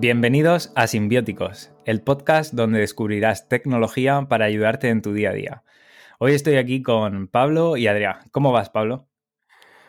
Bienvenidos 0.00 0.72
a 0.76 0.86
Simbióticos, 0.86 1.72
el 1.84 2.04
podcast 2.04 2.54
donde 2.54 2.78
descubrirás 2.78 3.48
tecnología 3.48 4.26
para 4.28 4.44
ayudarte 4.44 4.90
en 4.90 5.02
tu 5.02 5.12
día 5.12 5.30
a 5.30 5.32
día. 5.32 5.64
Hoy 6.20 6.34
estoy 6.34 6.54
aquí 6.54 6.84
con 6.84 7.26
Pablo 7.26 7.76
y 7.76 7.88
Adrián. 7.88 8.18
¿Cómo 8.30 8.52
vas, 8.52 8.70
Pablo? 8.70 9.08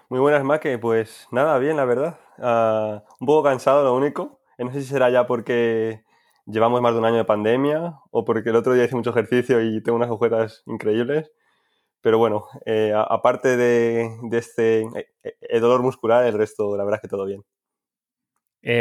Muy 0.09 0.19
buenas, 0.19 0.43
Maque. 0.43 0.79
Pues 0.79 1.27
nada, 1.29 1.59
bien, 1.59 1.77
la 1.77 1.85
verdad. 1.85 2.19
Ah, 2.39 3.03
un 3.19 3.27
poco 3.27 3.43
cansado, 3.43 3.83
lo 3.83 3.95
único. 3.95 4.41
No 4.57 4.73
sé 4.73 4.81
si 4.81 4.87
será 4.87 5.11
ya 5.11 5.27
porque 5.27 6.03
llevamos 6.47 6.81
más 6.81 6.93
de 6.93 6.99
un 6.99 7.05
año 7.05 7.17
de 7.17 7.25
pandemia 7.25 7.99
o 8.09 8.25
porque 8.25 8.49
el 8.49 8.55
otro 8.55 8.73
día 8.73 8.85
hice 8.85 8.95
mucho 8.95 9.11
ejercicio 9.11 9.61
y 9.61 9.83
tengo 9.83 9.95
unas 9.95 10.09
agujetas 10.09 10.63
increíbles. 10.65 11.29
Pero 12.01 12.17
bueno, 12.17 12.45
eh, 12.65 12.93
aparte 12.95 13.57
de, 13.57 14.09
este 14.31 14.81
eh, 14.81 15.07
eh, 15.23 15.59
dolor 15.59 15.83
muscular, 15.83 16.25
el 16.25 16.33
resto, 16.33 16.75
la 16.75 16.83
verdad 16.83 16.97
es 16.97 17.01
que 17.03 17.15
todo 17.15 17.25
bien. 17.27 17.43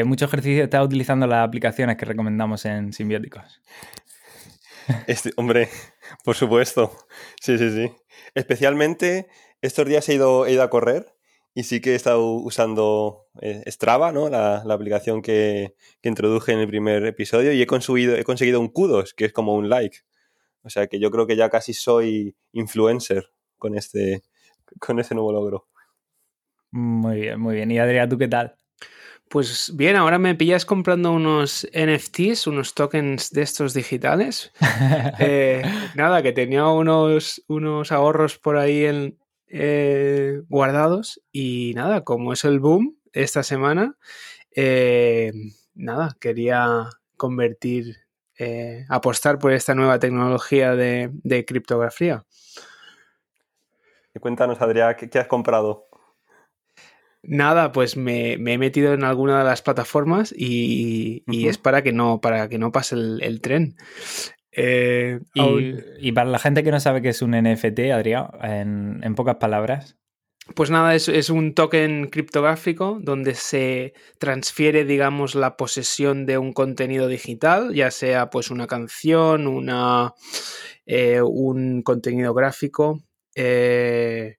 Mucho 0.05 0.25
ejercicio, 0.25 0.65
¿estás 0.65 0.85
utilizando 0.85 1.27
las 1.27 1.47
aplicaciones 1.47 1.97
que 1.97 2.05
recomendamos 2.05 2.65
en 2.65 2.93
Simbióticos? 2.93 3.61
Este, 5.07 5.33
hombre, 5.37 5.69
por 6.25 6.35
supuesto. 6.35 6.97
Sí, 7.41 7.59
sí, 7.59 7.71
sí. 7.71 7.93
Especialmente 8.35 9.29
estos 9.61 9.87
días 9.87 10.09
he 10.09 10.15
ido, 10.15 10.47
he 10.47 10.53
ido 10.53 10.62
a 10.62 10.70
correr 10.70 11.15
y 11.55 11.65
sí 11.65 11.81
que 11.81 11.93
he 11.93 11.95
estado 11.95 12.25
usando 12.35 13.27
Strava, 13.67 14.12
¿no? 14.12 14.29
La, 14.29 14.59
aplicación 14.59 15.23
que, 15.23 15.75
que, 16.01 16.09
introduje 16.09 16.53
en 16.53 16.61
el 16.61 16.69
primer 16.69 17.05
episodio 17.05 17.53
y 17.53 17.61
he 17.61 17.67
conseguido, 17.67 18.17
he 18.17 18.25
conseguido 18.25 18.61
un 18.61 18.69
kudos, 18.69 19.15
que 19.15 19.25
es 19.25 19.33
como 19.33 19.55
un 19.55 19.69
like. 19.69 19.98
O 20.63 20.70
sea 20.70 20.87
que 20.87 21.01
yo 21.01 21.11
creo 21.11 21.27
que 21.27 21.37
ya 21.37 21.51
casi 21.51 21.73
soy 21.73 22.37
influencer 22.53 23.31
con 23.57 23.77
este, 23.77 24.23
con 24.79 24.98
este 24.98 25.15
nuevo 25.15 25.33
logro. 25.33 25.67
Muy 26.70 27.20
bien, 27.23 27.41
muy 27.41 27.55
bien. 27.55 27.70
¿Y 27.70 27.79
Adrián, 27.79 28.09
tú 28.09 28.19
qué 28.19 28.29
tal? 28.29 28.55
Pues 29.31 29.73
bien, 29.77 29.97
ahora 29.97 30.19
me 30.19 30.34
pillas 30.34 30.65
comprando 30.65 31.12
unos 31.12 31.69
NFTs, 31.73 32.47
unos 32.47 32.75
tokens 32.75 33.31
de 33.31 33.43
estos 33.43 33.75
digitales. 33.75 34.53
Eh, 35.20 35.62
nada, 35.97 36.23
que 36.23 36.33
tenía 36.33 36.67
unos, 36.69 37.43
unos 37.48 37.91
ahorros 37.91 38.39
por 38.39 38.57
ahí 38.57 38.85
en, 38.85 39.19
eh, 39.51 40.43
guardados 40.48 41.23
y 41.33 41.73
nada, 41.75 42.05
como 42.05 42.33
es 42.35 42.45
el 42.45 42.61
boom 42.61 42.98
esta 43.12 43.43
semana, 43.43 43.97
eh, 44.55 45.33
nada, 45.75 46.17
quería 46.20 46.91
convertir 47.17 47.97
eh, 48.39 48.85
apostar 48.91 49.39
por 49.39 49.53
esta 49.53 49.75
nueva 49.75 49.98
tecnología 49.98 50.77
de, 50.77 51.45
criptografía. 51.47 52.25
Y 54.15 54.20
cuéntanos, 54.20 54.61
Adrián, 54.61 54.95
¿qué, 54.97 55.19
has 55.19 55.27
comprado? 55.27 55.88
Nada, 57.22 57.72
pues 57.72 57.97
me, 57.97 58.33
he 58.33 58.58
metido 58.58 58.94
en 58.94 59.05
alguna 59.05 59.38
de 59.38 59.44
las 59.44 59.62
plataformas 59.62 60.34
y, 60.36 61.24
es 61.27 61.58
para 61.58 61.83
que 61.83 61.92
no, 61.92 62.20
para 62.20 62.48
que 62.48 62.58
no 62.58 62.72
pase 62.72 62.94
el, 62.94 63.41
tren. 63.41 63.77
Eh, 64.52 65.20
y, 65.34 66.12
para 66.12 66.30
la 66.30 66.39
gente 66.39 66.62
que 66.62 66.70
no 66.70 66.80
sabe 66.80 67.02
qué 67.02 67.11
es 67.11 67.22
un 67.22 67.33
NFT, 67.33 67.91
Adrián, 67.92 69.00
en 69.02 69.14
pocas 69.14 69.36
palabras. 69.36 69.98
Pues 70.55 70.70
nada, 70.70 70.94
es, 70.94 71.30
un 71.30 71.55
token 71.55 72.08
criptográfico 72.08 72.98
donde 73.02 73.34
se 73.34 73.92
transfiere, 74.18 74.84
digamos, 74.84 75.34
la 75.34 75.57
posesión 75.57 76.27
de 76.27 76.39
un 76.39 76.52
contenido 76.52 77.07
digital, 77.07 77.74
ya 77.74 77.90
sea 77.90 78.30
pues 78.30 78.51
una 78.51 78.67
canción, 78.67 79.46
una, 79.46 80.14
eh, 80.86 81.20
un 81.20 81.83
contenido 81.83 82.33
gráfico, 82.33 83.02
eh, 83.34 84.39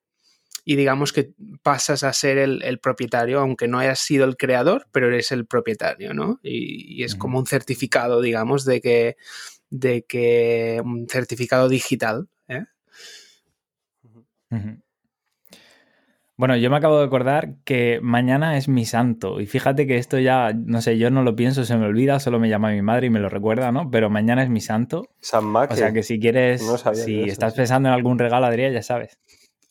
y 0.66 0.76
digamos 0.76 1.14
que 1.14 1.34
pasas 1.64 2.04
a 2.04 2.14
ser 2.14 2.38
el, 2.38 2.80
propietario, 2.80 3.40
aunque 3.40 3.68
no 3.68 3.80
hayas 3.80 4.00
sido 4.00 4.26
el 4.26 4.38
creador, 4.38 4.88
pero 4.92 5.08
eres 5.08 5.32
el 5.32 5.46
propietario, 5.46 6.14
¿no? 6.14 6.40
Y, 6.44 7.04
es 7.04 7.16
como 7.16 7.40
un 7.40 7.46
certificado, 7.46 8.22
digamos, 8.22 8.66
de 8.66 8.82
que, 8.82 9.18
de 9.70 10.04
que 10.04 10.82
un 10.84 11.08
certificado 11.10 11.70
digital. 11.70 12.28
¿eh? 12.48 12.66
Bueno, 16.40 16.56
yo 16.56 16.70
me 16.70 16.78
acabo 16.78 17.00
de 17.00 17.06
acordar 17.06 17.56
que 17.66 18.00
mañana 18.02 18.56
es 18.56 18.70
mi 18.70 18.86
santo. 18.86 19.42
Y 19.42 19.46
fíjate 19.46 19.86
que 19.86 19.98
esto 19.98 20.20
ya, 20.20 20.54
no 20.54 20.82
sé, 20.82 20.98
yo 20.98 21.10
no 21.12 21.22
lo 21.22 21.36
pienso, 21.36 21.66
se 21.66 21.76
me 21.76 21.86
olvida, 21.86 22.22
solo 22.22 22.40
me 22.40 22.48
llama 22.48 22.72
mi 22.72 22.82
madre 22.82 23.08
y 23.08 23.10
me 23.10 23.20
lo 23.20 23.28
recuerda, 23.28 23.74
¿no? 23.74 23.92
Pero 23.92 24.10
mañana 24.10 24.42
es 24.42 24.50
mi 24.50 24.62
santo. 24.62 25.10
San 25.20 25.44
Maque. 25.44 25.74
O 25.74 25.76
sea 25.76 25.92
que 25.92 26.02
si 26.02 26.18
quieres, 26.18 26.64
si 26.94 27.24
estás 27.24 27.56
pensando 27.56 27.90
en 27.90 27.96
algún 27.96 28.18
regalo, 28.18 28.46
Adrián, 28.46 28.72
ya 28.72 28.82
sabes. 28.82 29.20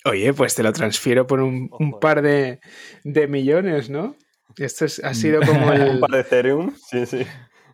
Oye, 0.05 0.33
pues 0.33 0.55
te 0.55 0.63
lo 0.63 0.73
transfiero 0.73 1.27
por 1.27 1.41
un, 1.41 1.71
par 2.01 2.23
de, 2.23 2.61
millones, 3.29 3.91
¿no? 3.91 4.17
Esto 4.57 4.87
ha 5.05 5.15
sido 5.15 5.41
como 5.47 5.73
el... 5.73 5.89
un 5.91 6.01
par 6.01 6.11
de 6.11 6.21
Ethereum, 6.21 6.75
sí, 6.77 7.07
sí. 7.07 7.27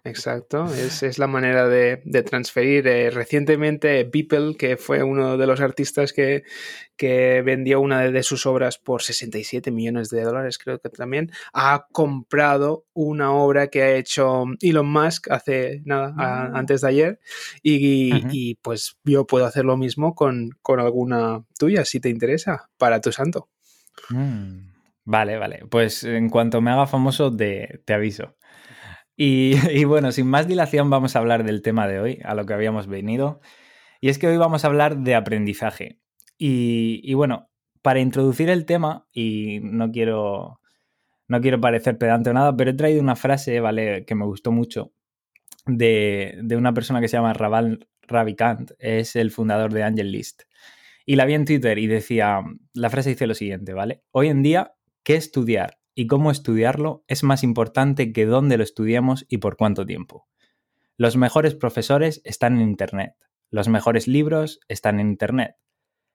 Exacto, 0.07 0.67
es, 0.67 1.19
la 1.19 1.27
manera 1.27 1.67
de, 1.67 1.97
transferir. 2.27 2.87
Eh, 2.87 3.11
recientemente, 3.11 4.05
Beeple, 4.05 4.55
que 4.55 4.77
fue 4.77 5.03
uno 5.03 5.39
de 5.39 5.47
los 5.47 5.61
artistas 5.61 6.13
que, 6.13 6.43
vendió 7.43 7.81
una 7.81 8.03
de, 8.03 8.23
sus 8.23 8.45
obras 8.45 8.77
por 8.77 9.03
67 9.03 9.71
millones 9.71 10.11
de 10.11 10.23
dólares, 10.23 10.59
creo 10.59 10.79
que 10.79 10.91
también, 10.91 11.33
ha 11.55 11.87
comprado 11.91 12.85
una 12.93 13.33
obra 13.33 13.69
que 13.69 13.83
ha 13.83 13.93
hecho 13.93 14.45
Elon 14.61 14.87
Musk 14.87 15.31
hace 15.31 15.81
nada, 15.87 16.15
ah. 16.19 16.51
antes 16.53 16.83
de 16.83 16.89
ayer, 16.89 17.21
y, 17.63 18.57
pues 18.57 18.99
yo 19.05 19.27
puedo 19.27 19.47
hacer 19.47 19.65
lo 19.65 19.79
mismo 19.79 20.15
con, 20.15 20.51
alguna 20.67 21.45
tuya, 21.59 21.87
si 21.87 21.99
te 21.99 22.11
interesa, 22.11 22.69
para 22.77 23.01
tu 23.01 23.11
santo. 23.11 23.49
Mm, 24.11 24.69
vale, 25.05 25.39
vale. 25.39 25.63
Pues 25.71 26.05
en 26.05 26.29
cuanto 26.29 26.61
me 26.61 26.73
haga 26.73 26.87
famoso, 26.87 27.35
te 27.35 27.81
aviso. 27.89 28.35
Y, 29.17 29.85
bueno, 29.85 30.13
sin 30.13 30.27
más 30.27 30.49
dilación 30.49 30.91
vamos 30.91 31.15
a 31.15 31.21
hablar 31.21 31.45
del 31.45 31.63
tema 31.63 31.87
de 31.87 32.01
hoy, 32.01 32.21
a 32.25 32.35
lo 32.35 32.47
que 32.47 32.55
habíamos 32.55 32.87
venido. 32.87 33.41
Y 34.01 34.09
es 34.09 34.19
que 34.19 34.27
hoy 34.27 34.37
vamos 34.37 34.65
a 34.65 34.69
hablar 34.69 34.99
de 34.99 35.15
aprendizaje. 35.15 36.01
Y, 36.37 37.15
bueno, 37.15 37.51
para 37.83 38.01
introducir 38.01 38.51
el 38.51 38.67
tema, 38.67 39.07
y 39.13 39.61
no 39.63 39.91
quiero, 39.93 40.61
no 41.29 41.41
quiero 41.41 41.61
parecer 41.61 41.97
pedante 41.99 42.31
o 42.31 42.33
nada, 42.33 42.57
pero 42.57 42.71
he 42.71 42.75
traído 42.75 43.01
una 43.01 43.17
frase, 43.17 43.61
¿vale? 43.61 44.05
Que 44.05 44.15
me 44.15 44.25
gustó 44.25 44.53
mucho, 44.53 44.93
de, 45.67 46.39
de 46.43 46.57
una 46.57 46.75
persona 46.75 47.01
que 47.01 47.09
se 47.09 47.17
llama 47.17 47.35
Raval 47.35 47.89
Ravikant, 48.03 48.73
es 48.79 49.17
el 49.17 49.31
fundador 49.31 49.73
de 49.73 49.85
Angel 49.85 50.11
List. 50.11 50.43
Y 51.07 51.17
la 51.17 51.27
vi 51.27 51.35
en 51.35 51.45
Twitter 51.45 51.79
y 51.79 51.87
decía, 51.87 52.41
la 52.73 52.91
frase 52.91 53.11
dice 53.11 53.27
lo 53.27 53.35
siguiente, 53.35 53.75
¿vale? 53.75 54.03
Hoy 54.11 54.29
en 54.29 54.43
día, 54.43 54.75
¿qué 55.03 55.17
estudiar? 55.17 55.79
Y 55.95 56.07
cómo 56.07 56.31
estudiarlo 56.31 57.05
es 57.09 57.23
más 57.23 57.43
importante 57.43 58.13
que 58.13 58.27
dónde 58.27 58.57
lo 58.57 58.65
estudiamos 58.65 59.27
y 59.29 59.39
por 59.39 59.57
cuánto 59.57 59.87
tiempo. 59.87 60.29
Los 60.97 61.17
mejores 61.17 61.55
profesores 61.55 62.21
están 62.25 62.61
en 62.61 62.69
Internet. 62.69 63.15
Los 63.51 63.69
mejores 63.69 64.09
libros 64.09 64.61
están 64.69 65.01
en 65.01 65.09
Internet. 65.09 65.57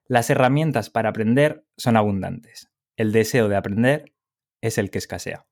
Las 0.06 0.30
herramientas 0.30 0.90
para 0.90 1.10
aprender 1.10 1.66
son 1.78 1.98
abundantes. 1.98 2.70
El 2.96 3.12
deseo 3.12 3.48
de 3.48 3.56
aprender 3.56 4.14
es 4.62 4.78
el 4.78 4.90
que 4.90 4.98
escasea. 4.98 5.46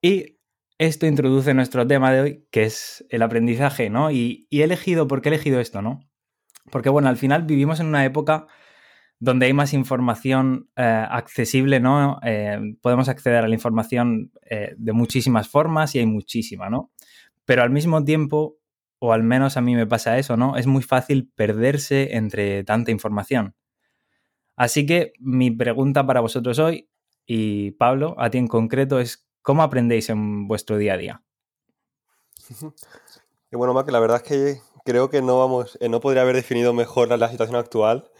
Y 0.00 0.38
esto 0.78 1.06
introduce 1.06 1.54
nuestro 1.54 1.86
tema 1.86 2.12
de 2.12 2.20
hoy, 2.20 2.46
que 2.50 2.64
es 2.64 3.04
el 3.10 3.22
aprendizaje, 3.22 3.90
¿no? 3.90 4.10
Y, 4.10 4.46
he 4.50 4.62
elegido, 4.62 5.08
¿por 5.08 5.22
qué 5.22 5.28
he 5.28 5.34
elegido 5.34 5.60
esto, 5.60 5.82
no? 5.82 6.00
Porque, 6.70 6.90
bueno, 6.90 7.08
al 7.08 7.16
final 7.16 7.44
vivimos 7.44 7.80
en 7.80 7.86
una 7.86 8.04
época 8.04 8.46
donde 9.18 9.46
hay 9.46 9.52
más 9.52 9.72
información 9.72 10.68
eh, 10.76 10.82
accesible, 10.82 11.80
¿no? 11.80 12.18
Eh, 12.22 12.76
podemos 12.82 13.08
acceder 13.08 13.44
a 13.44 13.48
la 13.48 13.54
información 13.54 14.30
eh, 14.42 14.74
de 14.76 14.92
muchísimas 14.92 15.48
formas 15.48 15.94
y 15.94 16.00
hay 16.00 16.06
muchísima, 16.06 16.68
¿no? 16.68 16.90
Pero 17.44 17.62
al 17.62 17.70
mismo 17.70 18.04
tiempo, 18.04 18.58
o 18.98 19.12
al 19.12 19.22
menos 19.22 19.56
a 19.56 19.62
mí 19.62 19.74
me 19.74 19.86
pasa 19.86 20.18
eso, 20.18 20.36
¿no? 20.36 20.56
Es 20.56 20.66
muy 20.66 20.82
fácil 20.82 21.30
perderse 21.34 22.16
entre 22.16 22.64
tanta 22.64 22.90
información. 22.90 23.54
Así 24.54 24.86
que 24.86 25.12
mi 25.18 25.50
pregunta 25.50 26.06
para 26.06 26.20
vosotros 26.20 26.58
hoy, 26.58 26.88
y 27.26 27.72
Pablo, 27.72 28.14
a 28.18 28.30
ti 28.30 28.38
en 28.38 28.46
concreto, 28.46 29.00
es 29.00 29.26
¿cómo 29.42 29.62
aprendéis 29.62 30.10
en 30.10 30.46
vuestro 30.46 30.76
día 30.76 30.94
a 30.94 30.98
día? 30.98 31.22
Y 33.48 33.56
bueno, 33.56 33.72
Mac, 33.74 33.88
la 33.92 34.00
verdad 34.00 34.16
es 34.16 34.22
que 34.24 34.60
creo 34.84 35.08
que 35.08 35.22
no 35.22 35.38
vamos, 35.38 35.78
no 35.88 36.00
podría 36.00 36.22
haber 36.22 36.34
definido 36.34 36.74
mejor 36.74 37.16
la 37.16 37.28
situación 37.30 37.54
actual 37.56 38.10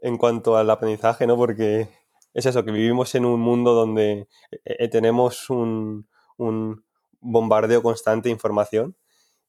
en 0.00 0.16
cuanto 0.18 0.56
al 0.56 0.70
aprendizaje, 0.70 1.26
¿no? 1.26 1.36
Porque 1.36 1.88
es 2.36 2.44
eso, 2.44 2.64
que 2.66 2.70
vivimos 2.70 3.14
en 3.14 3.24
un 3.24 3.40
mundo 3.40 3.72
donde 3.72 4.28
eh, 4.50 4.58
eh, 4.64 4.88
tenemos 4.88 5.48
un, 5.48 6.06
bombardeo 7.18 7.82
constante 7.82 8.28
de 8.28 8.34
información 8.34 8.94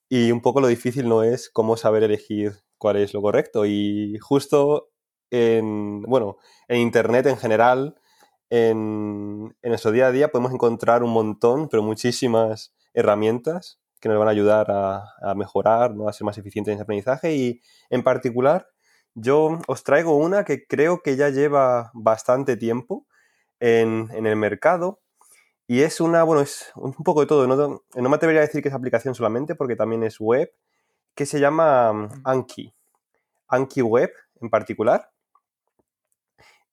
y 0.10 0.32
un 0.32 0.42
poco 0.42 0.62
lo 0.62 0.68
difícil 0.68 1.10
no 1.10 1.22
es 1.22 1.50
cómo 1.50 1.76
saber 1.76 2.04
elegir 2.04 2.54
cuál 2.78 2.96
es 2.96 3.14
lo 3.14 3.22
correcto. 3.22 3.66
Y 3.66 4.18
justo 4.20 4.90
en, 5.32 6.02
bueno, 6.04 6.38
en 6.70 6.78
Internet 6.78 7.26
en 7.26 7.38
general, 7.38 7.96
en, 8.50 9.54
nuestro 9.62 9.92
día 9.92 10.08
a 10.08 10.12
día 10.12 10.30
podemos 10.30 10.54
encontrar 10.54 11.04
un 11.04 11.12
montón, 11.12 11.68
pero 11.68 11.84
muchísimas 11.84 12.74
herramientas 12.94 13.82
que 14.00 14.08
nos 14.08 14.18
van 14.18 14.30
a 14.30 14.32
ayudar 14.32 14.72
a, 14.72 15.04
a 15.22 15.36
mejorar, 15.36 15.94
¿no? 15.94 16.08
a 16.08 16.14
ser 16.14 16.24
más 16.24 16.38
eficientes 16.38 16.72
en 16.72 16.76
ese 16.76 16.84
aprendizaje 16.84 17.36
y 17.36 17.62
en 17.90 18.02
particular 18.02 18.70
yo 19.20 19.60
os 19.68 19.84
traigo 19.84 20.16
una 20.16 20.46
que 20.46 20.68
creo 20.68 21.02
que 21.02 21.16
ya 21.16 21.30
lleva 21.30 21.90
bastante 21.96 22.56
tiempo 22.56 23.08
en, 23.60 24.10
el 24.14 24.36
mercado 24.36 25.02
Y 25.68 25.82
es 25.82 26.00
una, 26.02 26.24
bueno, 26.24 26.42
es 26.42 26.72
un 26.76 26.94
poco 26.94 27.22
de 27.22 27.28
todo. 27.28 27.48
No, 27.48 27.84
no 27.96 28.10
me 28.10 28.16
atrevería 28.16 28.42
a 28.42 28.46
decir 28.46 28.62
que 28.62 28.70
es 28.70 28.76
aplicación 28.76 29.16
solamente, 29.16 29.56
porque 29.56 29.76
también 29.76 30.04
es 30.04 30.20
web, 30.20 30.54
que 31.16 31.26
se 31.26 31.40
llama 31.40 31.94
mm, 31.94 32.22
Anki. 32.26 32.74
Anki 33.48 33.82
Web 33.82 34.14
en 34.40 34.50
particular. 34.52 35.12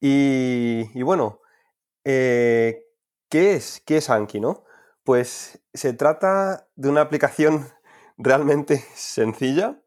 Y, 0.01 1.03
bueno, 1.03 1.41
eh, 2.05 2.85
¿qué 3.31 3.55
es? 3.55 3.83
¿Qué 3.87 3.97
es 3.99 4.11
Anki, 4.11 4.39
no? 4.39 4.65
Pues 5.03 5.63
se 5.73 5.95
trata 5.95 6.69
de 6.77 6.91
una 6.91 7.01
aplicación 7.01 7.69
realmente 8.19 8.85
sencilla 8.95 9.81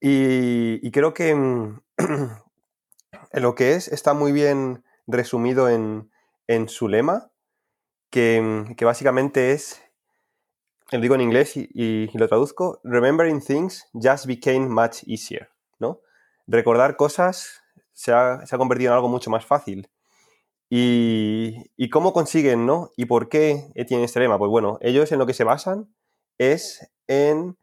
y, 0.00 0.90
creo 0.90 1.14
que 1.14 1.34
mm, 1.34 1.80
en 3.32 3.42
lo 3.42 3.54
que 3.54 3.74
es 3.74 3.88
está 3.88 4.14
muy 4.14 4.32
bien 4.32 4.84
resumido 5.06 5.68
en, 5.68 6.10
su 6.68 6.88
lema, 6.88 7.30
mm, 8.12 8.74
que, 8.74 8.84
básicamente 8.84 9.52
es, 9.52 9.82
lo 10.92 11.00
digo 11.00 11.14
en 11.14 11.20
inglés 11.20 11.56
y, 11.56 12.10
lo 12.16 12.28
traduzco, 12.28 12.80
Remembering 12.84 13.40
things 13.40 13.88
just 13.92 14.26
became 14.26 14.68
much 14.68 15.02
easier, 15.06 15.50
¿no? 15.78 16.00
Recordar 16.46 16.96
cosas 16.96 17.62
se 17.92 18.12
ha, 18.12 18.44
convertido 18.56 18.92
en 18.92 18.96
algo 18.96 19.08
mucho 19.08 19.30
más 19.30 19.44
fácil. 19.44 19.90
Y, 20.70 21.90
cómo 21.90 22.12
consiguen, 22.12 22.66
¿no? 22.66 22.90
¿Y 22.96 23.06
por 23.06 23.28
qué 23.28 23.72
tienen 23.86 24.04
este 24.04 24.20
lema? 24.20 24.38
Pues 24.38 24.50
bueno, 24.50 24.78
ellos 24.80 25.10
en 25.10 25.18
lo 25.18 25.26
que 25.26 25.34
se 25.34 25.44
basan 25.44 25.92
es 26.38 26.90
en, 27.08 27.58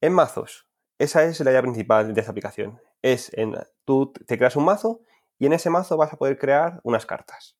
en 0.00 0.12
mazos. 0.12 0.67
Esa 0.98 1.24
es 1.24 1.38
la 1.40 1.50
idea 1.50 1.62
principal 1.62 2.12
de 2.12 2.20
esta 2.20 2.32
aplicación. 2.32 2.80
Es 3.02 3.30
en, 3.34 3.54
tú 3.84 4.12
te 4.26 4.36
creas 4.36 4.56
un 4.56 4.64
mazo 4.64 5.00
y 5.38 5.46
en 5.46 5.52
ese 5.52 5.70
mazo 5.70 5.96
vas 5.96 6.12
a 6.12 6.16
poder 6.16 6.38
crear 6.38 6.80
unas 6.82 7.06
cartas. 7.06 7.56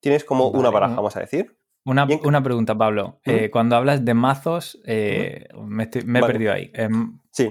Tienes 0.00 0.24
como 0.24 0.48
una 0.48 0.70
baraja, 0.70 0.94
vamos 0.94 1.16
a 1.16 1.20
decir. 1.20 1.58
Una, 1.84 2.06
una 2.22 2.42
pregunta, 2.42 2.76
Pablo. 2.76 3.18
Eh, 3.24 3.50
cuando 3.50 3.76
hablas 3.76 4.04
de 4.04 4.12
mazos, 4.12 4.78
eh, 4.84 5.48
me, 5.56 5.84
he 5.84 6.20
perdido 6.20 6.52
ahí. 6.52 6.70
Em, 6.74 7.18
sí. 7.32 7.50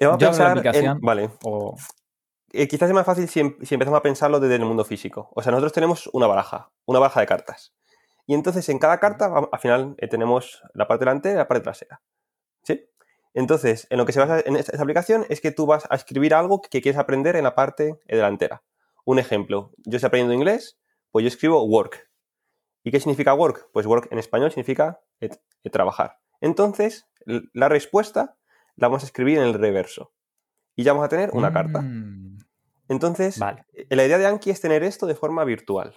Vamos 0.00 0.22
a 0.22 0.26
pensar 0.26 0.50
aplicación, 0.52 1.00
vale. 1.00 1.30
Eh, 2.52 2.68
quizás 2.68 2.88
es 2.88 2.94
más 2.94 3.04
fácil 3.04 3.28
si, 3.28 3.40
em, 3.40 3.56
si, 3.62 3.74
empezamos 3.74 3.98
a 3.98 4.02
pensarlo 4.02 4.38
desde 4.38 4.54
el 4.54 4.64
mundo 4.64 4.84
físico. 4.84 5.30
O 5.34 5.42
sea, 5.42 5.50
nosotros 5.50 5.72
tenemos 5.72 6.08
una 6.12 6.28
baraja, 6.28 6.70
una 6.86 7.00
baraja 7.00 7.20
de 7.20 7.26
cartas. 7.26 7.74
Y 8.26 8.34
entonces 8.34 8.68
en 8.68 8.78
cada 8.78 9.00
carta, 9.00 9.30
al 9.50 9.58
final, 9.58 9.96
tenemos 10.08 10.62
la 10.72 10.86
parte 10.86 11.04
delantera 11.04 11.34
y 11.34 11.38
la 11.38 11.48
parte 11.48 11.64
trasera. 11.64 12.00
Entonces, 13.38 13.86
en 13.90 13.98
lo 13.98 14.04
que 14.04 14.10
se 14.12 14.18
basa 14.18 14.42
en 14.44 14.56
esta, 14.56 14.82
aplicación 14.82 15.24
es 15.28 15.40
que 15.40 15.52
tú 15.52 15.64
vas 15.64 15.86
a 15.90 15.94
escribir 15.94 16.34
algo 16.34 16.60
que 16.60 16.82
quieres 16.82 16.98
aprender 16.98 17.36
en 17.36 17.44
la 17.44 17.54
parte 17.54 18.00
delantera. 18.04 18.64
Un 19.04 19.20
ejemplo, 19.20 19.70
yo 19.86 19.96
estoy 19.96 20.08
aprendiendo 20.08 20.34
inglés, 20.34 20.76
pues 21.12 21.22
yo 21.22 21.28
escribo 21.28 21.62
work. 21.62 22.10
¿Y 22.82 22.90
qué 22.90 22.98
significa 22.98 23.34
work? 23.34 23.70
Pues 23.72 23.86
work 23.86 24.08
en 24.10 24.18
español 24.18 24.50
significa 24.50 24.98
trabajar. 25.70 26.18
Entonces, 26.40 27.06
la 27.52 27.68
respuesta 27.68 28.36
la 28.74 28.88
vamos 28.88 29.04
a 29.04 29.06
escribir 29.06 29.38
en 29.38 29.44
el 29.44 29.54
reverso. 29.54 30.12
Y 30.74 30.82
ya 30.82 30.92
vamos 30.92 31.06
a 31.06 31.08
tener 31.08 31.30
una 31.32 31.52
carta. 31.52 31.80
Mm. 31.80 32.38
Entonces, 32.88 33.40
eh, 33.72 33.86
la 33.94 34.04
idea 34.04 34.18
de 34.18 34.26
Anki 34.26 34.50
es 34.50 34.60
tener 34.60 34.82
esto 34.82 35.06
de 35.06 35.14
forma 35.14 35.44
virtual. 35.44 35.94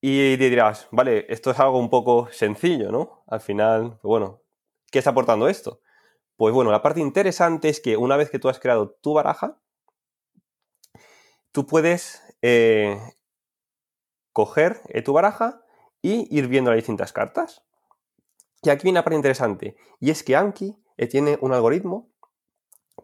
Y 0.00 0.36
dirás, 0.36 0.88
vale, 0.90 1.26
esto 1.28 1.50
es 1.50 1.60
algo 1.60 1.78
un 1.78 1.90
poco 1.90 2.28
sencillo, 2.32 2.90
¿no? 2.90 3.24
Al 3.26 3.42
final, 3.42 4.00
bueno, 4.02 4.40
¿qué 4.90 5.00
está 5.00 5.10
aportando 5.10 5.48
esto? 5.48 5.82
Pues 6.38 6.54
bueno, 6.54 6.70
la 6.70 6.82
parte 6.82 7.00
interesante 7.00 7.68
es 7.68 7.80
que 7.80 7.96
una 7.96 8.16
vez 8.16 8.30
que 8.30 8.38
tú 8.38 8.48
has 8.48 8.60
creado 8.60 8.90
tu 9.02 9.12
baraja, 9.12 9.58
tú 11.50 11.66
puedes 11.66 12.22
eh, 12.42 12.96
coger 14.32 14.80
eh, 14.86 15.02
tu 15.02 15.12
baraja 15.12 15.60
y 16.00 16.28
ir 16.30 16.46
viendo 16.46 16.70
las 16.70 16.78
distintas 16.78 17.12
cartas. 17.12 17.64
Y 18.62 18.70
aquí 18.70 18.84
viene 18.84 19.00
una 19.00 19.04
parte 19.04 19.16
interesante, 19.16 19.76
y 19.98 20.10
es 20.10 20.22
que 20.22 20.36
Anki 20.36 20.76
eh, 20.96 21.08
tiene 21.08 21.38
un 21.40 21.52
algoritmo 21.52 22.08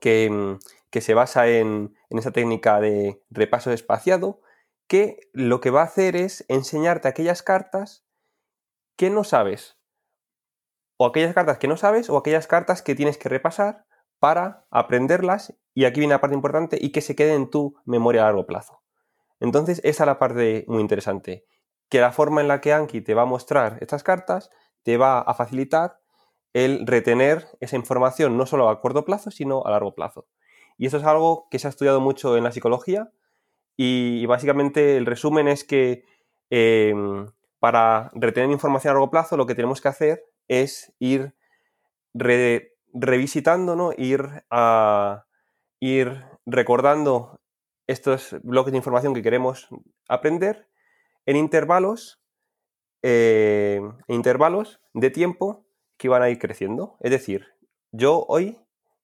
que, 0.00 0.31
mm, 0.31 1.00
se 1.00 1.14
basa 1.14 1.48
en, 1.48 1.92
en 2.10 2.19
esa 2.19 2.31
técnica 2.31 2.78
de 2.81 3.20
repaso 3.31 3.72
espaciado, 3.72 4.42
que 4.86 5.19
lo 5.32 5.60
que 5.60 5.70
va 5.70 5.81
a 5.81 5.86
hacer 5.86 6.14
es 6.14 6.44
enseñarte 6.46 7.08
aquellas 7.08 7.42
cartas 7.42 8.06
que 8.94 9.10
no 9.10 9.25
sabes 9.25 9.76
o 10.96 11.06
aquellas 11.06 11.35
cartas 11.35 11.58
que 11.58 11.69
no 11.69 11.76
sabes 11.76 12.11
o 12.11 12.17
aquellas 12.17 12.46
cartas 12.46 12.82
que 12.82 12.94
tienes 12.94 13.19
que 13.19 13.29
repasar 13.29 13.85
para 14.19 14.67
aprenderlas 14.70 15.55
y 15.75 15.85
aquí 15.85 16.00
viene 16.00 16.14
la 16.14 16.20
parte 16.20 16.37
importante 16.37 16.79
y 16.81 16.93
que 16.93 17.00
se 17.00 17.17
quede 17.17 17.35
en 17.35 17.50
tu 17.50 17.76
memoria 17.85 18.23
a 18.23 18.26
largo 18.26 18.46
plazo. 18.46 18.82
Entonces, 19.41 19.81
esa 19.85 20.05
es 20.05 20.06
la 20.06 20.19
parte 20.19 20.64
muy 20.69 20.81
interesante, 20.81 21.44
que 21.88 22.00
la 22.00 22.12
forma 22.12 22.41
en 22.41 22.49
la 22.49 22.61
que 22.61 22.73
Anki 22.73 23.00
te 23.00 23.14
va 23.14 23.23
a 23.23 23.26
mostrar 23.26 23.79
estas 23.81 24.02
cartas 24.02 24.50
te 24.82 24.96
va 24.96 25.20
a 25.20 25.35
facilitar 25.35 25.99
el 26.52 26.87
retener 26.87 27.46
esa 27.61 27.76
información 27.76 28.37
no 28.37 28.46
solo 28.46 28.69
a 28.69 28.81
corto 28.81 29.05
plazo, 29.05 29.31
sino 29.31 29.64
a 29.64 29.70
largo 29.70 29.94
plazo. 29.94 30.26
Y 30.79 30.87
eso 30.87 30.99
es 30.99 31.05
algo 31.05 31.49
que 31.50 31.58
se 31.58 31.67
ha 31.67 31.70
estudiado 31.70 32.00
mucho 32.00 32.37
en 32.37 32.44
la 32.44 32.52
psicología 32.52 33.11
y, 33.76 34.25
básicamente 34.26 34.96
el 34.96 35.06
resumen 35.06 35.49
es 35.49 35.64
que 35.64 36.05
em, 36.50 37.26
para 37.58 38.11
retener 38.14 38.50
información 38.50 38.93
a 38.93 38.94
largo 38.94 39.11
plazo 39.11 39.37
lo 39.37 39.46
que 39.46 39.55
tenemos 39.55 39.81
que 39.81 39.88
hacer 39.88 40.25
es 40.49 40.93
ir 40.99 41.35
¿no? 43.76 43.93
Ir, 43.96 44.44
a, 44.50 45.26
ir 45.81 46.25
recordando 46.46 47.41
estos 47.87 48.37
bloques 48.43 48.73
de 48.73 48.79
información 48.79 49.14
que 49.14 49.23
queremos 49.23 49.69
aprender 50.08 50.69
en 51.26 51.37
intervalos, 51.37 52.23
eh, 53.02 53.81
intervalos 54.08 54.81
de 54.93 55.11
tiempo 55.11 55.67
que 55.96 56.08
van 56.08 56.23
a 56.23 56.31
ir 56.31 56.38
creciendo. 56.38 56.96
Es 57.00 57.11
decir, 57.11 57.49
yo 57.93 58.25
hoy, 58.29 58.58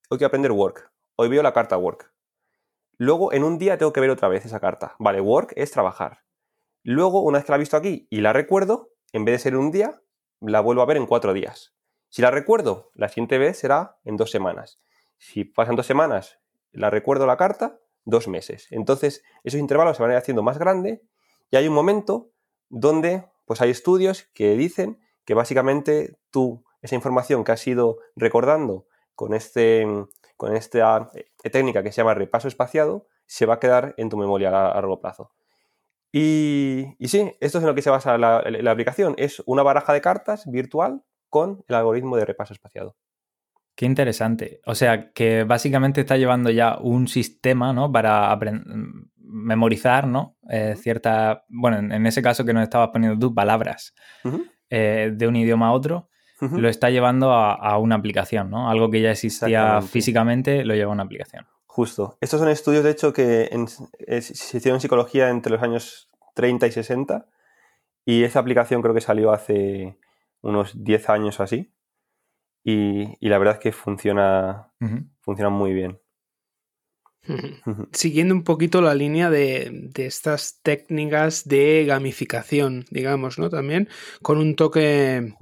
hoy 0.09 0.19
quiero 0.19 0.29
aprender 0.29 0.53
work. 0.53 0.93
Hoy 1.17 1.29
veo 1.29 1.43
la 1.43 1.53
carta 1.53 1.77
work. 1.77 2.13
Luego, 2.97 3.33
en 3.33 3.45
un 3.45 3.59
día 3.59 3.79
tengo 3.79 3.93
que 3.93 4.01
ver 4.01 4.11
otra 4.11 4.29
vez 4.29 4.45
esa 4.45 4.61
carta. 4.61 4.95
Vale, 4.99 5.21
work 5.21 5.53
es 5.57 5.71
trabajar. 5.71 6.21
Luego, 6.83 7.23
una 7.23 7.39
vez 7.39 7.45
que 7.45 7.53
la 7.53 7.57
he 7.57 7.61
visto 7.61 7.77
aquí 7.77 8.07
y 8.11 8.21
la 8.21 8.33
recuerdo, 8.33 8.91
en 9.13 9.25
vez 9.25 9.35
de 9.35 9.39
ser 9.39 9.57
un 9.57 9.71
día, 9.71 10.01
la 10.41 10.61
vuelvo 10.61 10.83
a 10.83 10.87
ver 10.87 10.97
en 10.97 11.07
cuatro 11.07 11.33
días. 11.33 11.75
Si 12.09 12.23
la 12.23 12.31
recuerdo, 12.31 12.91
la 12.95 13.09
siguiente 13.09 13.39
vez 13.39 13.59
será 13.59 13.99
en 14.05 14.17
dos 14.17 14.31
semanas. 14.31 14.83
Si 15.19 15.45
pasan 15.45 15.77
dos 15.77 15.87
semanas, 15.87 16.41
la 16.73 16.91
recuerdo 16.91 17.27
la 17.27 17.37
carta, 17.37 17.79
dos 18.05 18.29
meses. 18.29 18.67
Entonces, 18.71 19.23
esos 19.45 19.61
intervalos 19.61 19.97
se 19.97 20.03
van 20.03 20.11
a 20.11 20.15
ir 20.15 20.19
haciendo 20.19 20.43
más 20.43 20.59
grandes 20.59 21.01
y 21.51 21.57
hay 21.57 21.69
un 21.69 21.75
momento 21.75 22.33
donde 22.69 23.25
pues 23.45 23.61
hay 23.61 23.71
estudios 23.71 24.29
que 24.35 24.57
dicen 24.57 25.01
que 25.25 25.35
básicamente 25.35 26.19
tú, 26.31 26.65
esa 26.83 26.95
información 26.95 27.45
que 27.45 27.53
has 27.53 27.67
ido 27.67 27.99
recordando 28.17 28.87
con, 29.15 29.35
este, 29.35 29.87
con 30.37 30.57
esta 30.57 31.11
eh, 31.15 31.51
técnica 31.51 31.83
que 31.83 31.93
se 31.93 31.99
llama 31.99 32.15
repaso 32.15 32.49
espaciado, 32.49 33.07
se 33.27 33.47
va 33.47 33.55
a 33.55 33.61
quedar 33.61 33.95
en 33.97 34.09
tu 34.09 34.17
memoria 34.17 34.49
a 34.49 34.75
largo 34.75 35.01
plazo. 35.01 35.33
Y, 36.13 36.97
sí, 37.03 37.33
esto 37.41 37.59
es 37.59 37.63
en 37.63 37.67
lo 37.67 37.75
que 37.75 37.83
se 37.83 37.91
basa 37.91 38.19
la, 38.19 38.43
aplicación. 38.71 39.15
Es 39.17 39.43
una 39.47 39.63
baraja 39.63 39.93
de 39.93 40.01
cartas 40.01 40.45
virtual 40.47 41.03
con 41.29 41.65
el 41.69 41.75
algoritmo 41.75 42.17
de 42.17 42.25
repaso 42.25 42.53
espaciado. 42.53 42.97
Qué 43.77 43.87
interesante. 43.87 44.61
O 44.67 44.75
sea, 44.75 45.13
que 45.13 45.45
básicamente 45.45 46.01
está 46.01 46.17
llevando 46.17 46.51
ya 46.51 46.79
un 46.79 47.09
sistema, 47.09 47.73
¿no? 47.73 47.91
Para 47.91 48.37
memorizar, 49.17 50.07
¿no? 50.07 50.37
Eh, 50.51 50.75
cierta, 50.77 51.45
bueno, 51.49 51.79
en 51.95 52.07
ese 52.07 52.21
caso 52.21 52.45
que 52.45 52.53
nos 52.53 52.65
estabas 52.65 52.89
poniendo 52.89 53.19
tú, 53.19 53.35
palabras 53.35 53.95
eh, 54.69 55.13
de 55.15 55.27
un 55.29 55.37
idioma 55.37 55.69
a 55.69 55.73
otro, 55.73 56.09
lo 56.41 56.69
está 56.69 56.91
llevando 56.91 57.33
a, 57.33 57.79
una 57.79 57.97
aplicación, 57.97 58.51
¿no? 58.51 58.71
Algo 58.71 58.91
que 58.91 59.03
ya 59.03 59.11
existía 59.11 59.83
físicamente, 59.83 60.65
lo 60.65 60.75
lleva 60.75 60.91
a 60.91 60.95
una 60.95 61.03
aplicación. 61.03 61.47
Justo. 61.73 62.19
Estos 62.21 62.41
son 62.41 62.49
estudios, 62.49 62.83
de 62.83 62.91
hecho, 62.91 63.13
que 63.13 63.49
eh, 64.01 64.23
se 64.23 64.57
hicieron 64.57 64.79
en 64.79 64.81
psicología 64.81 65.31
entre 65.31 65.53
los 65.53 65.63
años 65.63 66.11
30 66.35 66.67
y 66.67 66.73
60 66.73 67.29
y 68.05 68.25
esa 68.25 68.41
aplicación 68.41 68.83
creo 68.83 68.93
que 68.93 69.01
salió 69.01 69.31
hace 69.31 69.97
unos 70.43 70.73
10 70.83 71.09
años 71.11 71.39
así 71.39 71.73
y, 72.65 73.17
la 73.21 73.39
verdad 73.39 73.55
es 73.55 73.61
que 73.61 73.71
funciona, 73.71 74.73
funciona 75.21 75.49
muy 75.49 75.73
bien. 75.73 76.01
Siguiendo 77.93 78.35
un 78.35 78.43
poquito 78.43 78.83
la 78.83 78.97
línea 78.97 79.31
de, 79.31 79.91
estas 79.95 80.61
técnicas 80.65 81.47
de 81.47 81.85
gamificación, 81.87 82.85
digamos, 82.91 83.39
¿no? 83.39 83.49
También 83.49 83.89
con 84.23 84.39
un 84.39 84.57
toque 84.57 85.35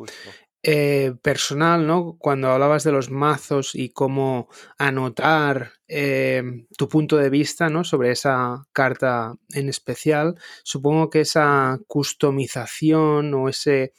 eh, 0.64 1.14
personal, 1.22 1.86
¿no? 1.86 2.16
Cuando 2.18 2.50
hablabas 2.50 2.82
de 2.82 2.90
los 2.90 3.10
mazos 3.10 3.76
y 3.76 3.90
cómo 3.90 4.48
anotar 4.76 5.70
eh, 5.86 6.42
tu 6.76 6.88
punto 6.88 7.16
de 7.16 7.30
vista, 7.30 7.68
¿no? 7.68 7.84
Sobre 7.84 8.10
esa 8.10 8.66
carta 8.72 9.34
en 9.54 9.68
especial, 9.68 10.34
supongo 10.64 11.10
que 11.10 11.20
esa 11.20 11.78
customización 11.86 13.34
o 13.34 13.48
ese, 13.48 13.92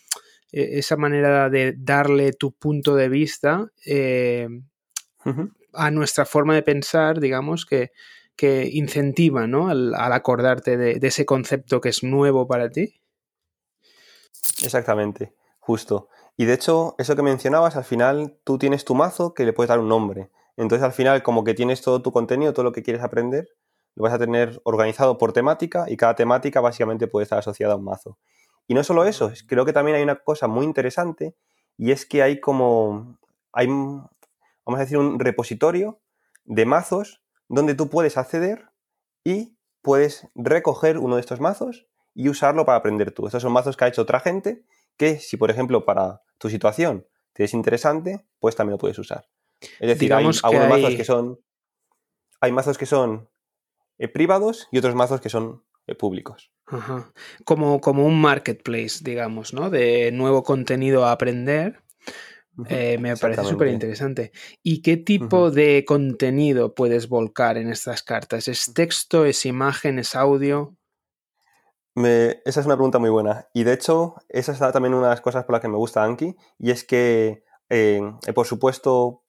e, 0.52 0.80
esa 0.80 0.98
manera 0.98 1.50
de 1.50 1.76
darle 1.78 2.34
tu 2.34 2.52
punto 2.52 2.94
de 2.96 3.08
vista 3.08 3.72
eh, 3.86 4.50
a 5.74 5.92
nuestra 5.92 6.26
forma 6.26 6.56
de 6.56 6.64
pensar, 6.64 7.22
digamos, 7.22 7.66
que, 7.66 7.92
que 8.36 8.70
incentiva, 8.74 9.48
¿no? 9.48 9.70
Al, 9.70 9.94
acordarte 9.96 10.76
de 10.76 11.08
ese 11.08 11.26
concepto 11.26 11.80
que 11.80 11.90
es 11.90 12.04
nuevo 12.04 12.48
para 12.48 12.70
ti. 12.70 13.00
Exactamente, 14.62 15.34
justo. 15.60 16.10
Y 16.40 16.46
de 16.46 16.54
hecho, 16.54 16.96
eso 16.98 17.18
que 17.18 17.22
mencionabas, 17.22 17.76
al 17.76 17.84
final 17.84 18.40
tú 18.46 18.58
tienes 18.58 18.86
tu 18.86 18.96
mazo 18.96 19.34
que 19.34 19.44
le 19.44 19.52
puedes 19.52 19.68
dar 19.68 19.80
un 19.80 19.90
nombre. 19.90 20.32
Entonces 20.56 20.86
al 20.86 20.94
final 20.94 21.22
como 21.22 21.44
que 21.44 21.54
tienes 21.54 21.82
todo 21.82 22.02
tu 22.02 22.14
contenido, 22.14 22.54
todo 22.54 22.64
lo 22.64 22.72
que 22.72 22.82
quieres 22.82 23.04
aprender, 23.04 23.50
lo 23.96 24.04
vas 24.04 24.14
a 24.14 24.20
tener 24.20 24.62
organizado 24.64 25.18
por 25.18 25.34
temática 25.34 25.84
y 25.90 25.98
cada 25.98 26.16
temática 26.16 26.62
básicamente 26.62 27.08
puede 27.08 27.24
estar 27.24 27.40
asociada 27.40 27.74
a 27.74 27.76
un 27.76 27.84
mazo. 27.84 28.18
Y 28.68 28.74
no 28.74 28.86
solo 28.86 29.04
eso, 29.04 29.34
creo 29.48 29.66
que 29.66 29.74
también 29.74 29.98
hay 29.98 30.04
una 30.04 30.16
cosa 30.16 30.48
muy 30.48 30.64
interesante 30.64 31.36
y 31.78 31.92
es 31.92 32.06
que 32.06 32.24
hay 32.24 32.40
como, 32.40 33.20
hay, 33.52 33.68
vamos 33.68 34.08
a 34.76 34.80
decir, 34.80 34.98
un 34.98 35.20
repositorio 35.20 36.00
de 36.46 36.66
mazos 36.66 37.22
donde 37.50 37.76
tú 37.76 37.90
puedes 37.90 38.16
acceder 38.16 38.70
y 39.26 39.58
puedes 39.82 40.26
recoger 40.36 41.00
uno 41.00 41.16
de 41.16 41.20
estos 41.20 41.42
mazos 41.42 41.86
y 42.14 42.30
usarlo 42.30 42.64
para 42.64 42.78
aprender 42.78 43.12
tú. 43.12 43.26
Estos 43.26 43.42
son 43.42 43.52
mazos 43.52 43.76
que 43.76 43.84
ha 43.84 43.90
hecho 43.90 44.04
otra 44.04 44.22
gente 44.22 44.64
que 44.96 45.20
si, 45.20 45.36
por 45.36 45.52
ejemplo, 45.52 45.84
para 45.84 46.22
tu 46.40 46.50
situación 46.50 47.06
te 47.34 47.44
es 47.44 47.54
interesante, 47.54 48.26
pues 48.40 48.56
también 48.56 48.74
lo 48.74 48.78
puedes 48.80 48.98
usar. 48.98 49.28
Es 49.80 49.88
decir, 49.88 50.14
hay 50.14 50.26
algunos 50.26 50.70
mazos 50.70 50.96
que 50.96 51.04
son. 51.04 51.40
Hay 52.42 52.52
mazos 52.52 52.78
que 52.78 52.86
son 52.86 53.30
eh, 53.98 54.08
privados 54.08 54.68
y 54.72 54.78
otros 54.78 54.96
mazos 54.96 55.22
que 55.22 55.30
son 55.30 55.64
eh, 55.88 55.96
públicos. 55.96 56.52
Como, 57.46 57.82
como 57.82 58.06
un 58.06 58.22
marketplace, 58.22 59.00
digamos, 59.02 59.54
¿no? 59.54 59.70
De 59.70 60.12
nuevo 60.12 60.44
contenido 60.44 61.06
a 61.06 61.12
aprender. 61.12 61.82
Eh, 62.68 62.98
me 63.00 63.16
parece 63.16 63.44
súper 63.46 63.70
interesante. 63.70 64.32
¿Y 64.62 64.82
qué 64.82 64.98
tipo 64.98 65.50
de 65.50 65.86
contenido 65.86 66.76
puedes 66.76 67.08
volcar 67.08 67.58
en 67.58 67.70
estas 67.70 68.04
cartas? 68.04 68.48
¿Es 68.48 68.74
texto, 68.74 69.26
es 69.26 69.46
imagen, 69.46 69.98
es 70.00 70.16
audio? 70.16 70.76
Esa 71.96 72.60
es 72.60 72.66
una 72.66 72.76
pregunta 72.76 73.00
muy 73.00 73.10
buena. 73.10 73.48
Y 73.54 73.64
de 73.64 73.74
hecho, 73.74 74.16
esa 74.30 74.52
es 74.52 74.60
también 74.60 74.94
una 74.94 75.08
de 75.08 75.14
las 75.14 75.22
cosas 75.22 75.46
por 75.46 75.54
las 75.54 75.62
que 75.62 75.68
me 75.68 75.78
gusta 75.78 76.04
Anki. 76.04 76.36
Y 76.58 76.72
es 76.72 76.84
que, 76.84 77.44
por 78.34 78.46
supuesto, 78.46 79.24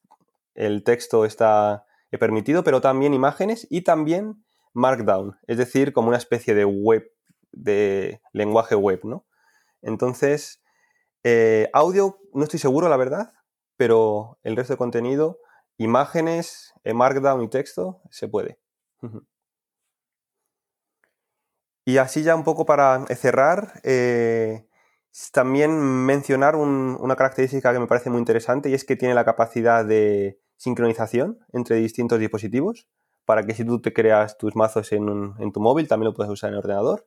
el 0.55 0.83
texto 0.83 1.25
está 1.25 1.85
permitido, 2.19 2.63
pero 2.63 2.81
también 2.81 3.13
imágenes 3.13 3.67
y 3.69 3.81
también 3.81 4.43
Markdown, 4.73 5.37
es 5.47 5.57
decir, 5.57 5.93
como 5.93 6.09
una 6.09 6.17
especie 6.17 6.53
de 6.53 6.65
web, 6.65 7.11
de 7.51 8.21
lenguaje 8.33 8.75
web, 8.75 9.01
¿no? 9.03 9.25
Entonces, 9.81 10.61
eh, 11.23 11.69
audio 11.73 12.19
no 12.33 12.43
estoy 12.43 12.59
seguro, 12.59 12.89
la 12.89 12.97
verdad, 12.97 13.33
pero 13.77 14.39
el 14.43 14.55
resto 14.55 14.73
de 14.73 14.77
contenido, 14.77 15.39
imágenes, 15.77 16.73
eh, 16.83 16.93
Markdown 16.93 17.41
y 17.41 17.49
texto, 17.49 18.01
se 18.09 18.27
puede. 18.27 18.59
Y 21.91 21.97
así 21.97 22.23
ya 22.23 22.35
un 22.35 22.45
poco 22.45 22.65
para 22.65 23.05
cerrar, 23.17 23.81
eh, 23.83 24.65
también 25.33 25.77
mencionar 25.77 26.55
una 26.55 27.15
característica 27.17 27.73
que 27.73 27.79
me 27.79 27.87
parece 27.87 28.09
muy 28.09 28.19
interesante 28.19 28.69
y 28.69 28.73
es 28.73 28.85
que 28.85 28.95
tiene 28.95 29.13
la 29.13 29.25
capacidad 29.25 29.83
de 29.83 30.39
sincronización 30.55 31.39
entre 31.51 31.75
distintos 31.75 32.17
dispositivos 32.17 32.87
para 33.25 33.43
que 33.43 33.53
si 33.53 33.65
tú 33.65 33.81
te 33.81 33.91
creas 33.91 34.37
tus 34.37 34.55
mazos 34.55 34.93
en, 34.93 35.51
tu 35.51 35.59
móvil 35.59 35.89
también 35.89 36.05
lo 36.05 36.13
puedes 36.13 36.31
usar 36.31 36.47
en 36.47 36.53
el 36.53 36.59
ordenador. 36.59 37.05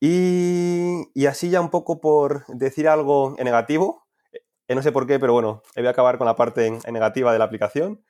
Y, 0.00 1.24
así 1.26 1.48
ya 1.48 1.62
un 1.62 1.70
poco 1.70 1.98
por 1.98 2.44
decir 2.48 2.88
algo 2.88 3.36
en 3.38 3.46
negativo, 3.46 4.06
eh, 4.68 4.74
no 4.74 4.82
sé 4.82 4.92
por 4.92 5.06
qué, 5.06 5.18
pero 5.18 5.32
bueno, 5.32 5.62
voy 5.74 5.86
a 5.86 5.90
acabar 5.90 6.18
con 6.18 6.26
la 6.26 6.36
parte 6.36 6.78
negativa 6.92 7.32
de 7.32 7.38
la 7.38 7.46
aplicación, 7.46 8.04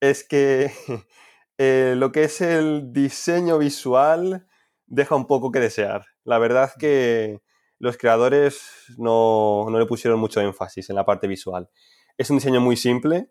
es 0.00 0.24
que 0.24 0.72
eh, 1.58 1.92
lo 1.98 2.12
que 2.12 2.24
es 2.24 2.40
el 2.40 2.94
diseño 2.94 3.58
visual 3.58 4.47
deja 4.88 5.14
un 5.14 5.26
poco 5.26 5.50
que 5.50 5.60
desear. 5.60 6.06
La 6.24 6.38
verdad 6.38 6.72
que 6.78 7.40
los 7.78 7.96
creadores 7.96 8.62
no, 8.96 9.66
le 9.70 9.86
pusieron 9.86 10.18
mucho 10.18 10.40
énfasis 10.40 10.90
en 10.90 10.96
la 10.96 11.06
parte 11.06 11.28
visual. 11.28 11.68
Es 12.16 12.30
un 12.30 12.38
diseño 12.38 12.60
muy 12.60 12.76
simple, 12.76 13.30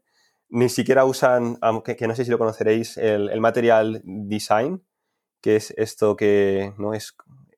ni 0.49 0.69
siquiera 0.69 1.05
usan, 1.05 1.57
aunque 1.61 1.95
que 1.95 2.07
no 2.07 2.15
sé 2.15 2.23
si 2.23 2.31
lo 2.31 2.37
conoceréis, 2.37 2.97
el, 2.97 3.39
material 3.41 4.01
design, 4.05 4.83
que 5.41 5.57
es 5.57 5.73
esto 5.77 6.15
que 6.15 6.73
no 6.77 6.93
es, 6.93 7.15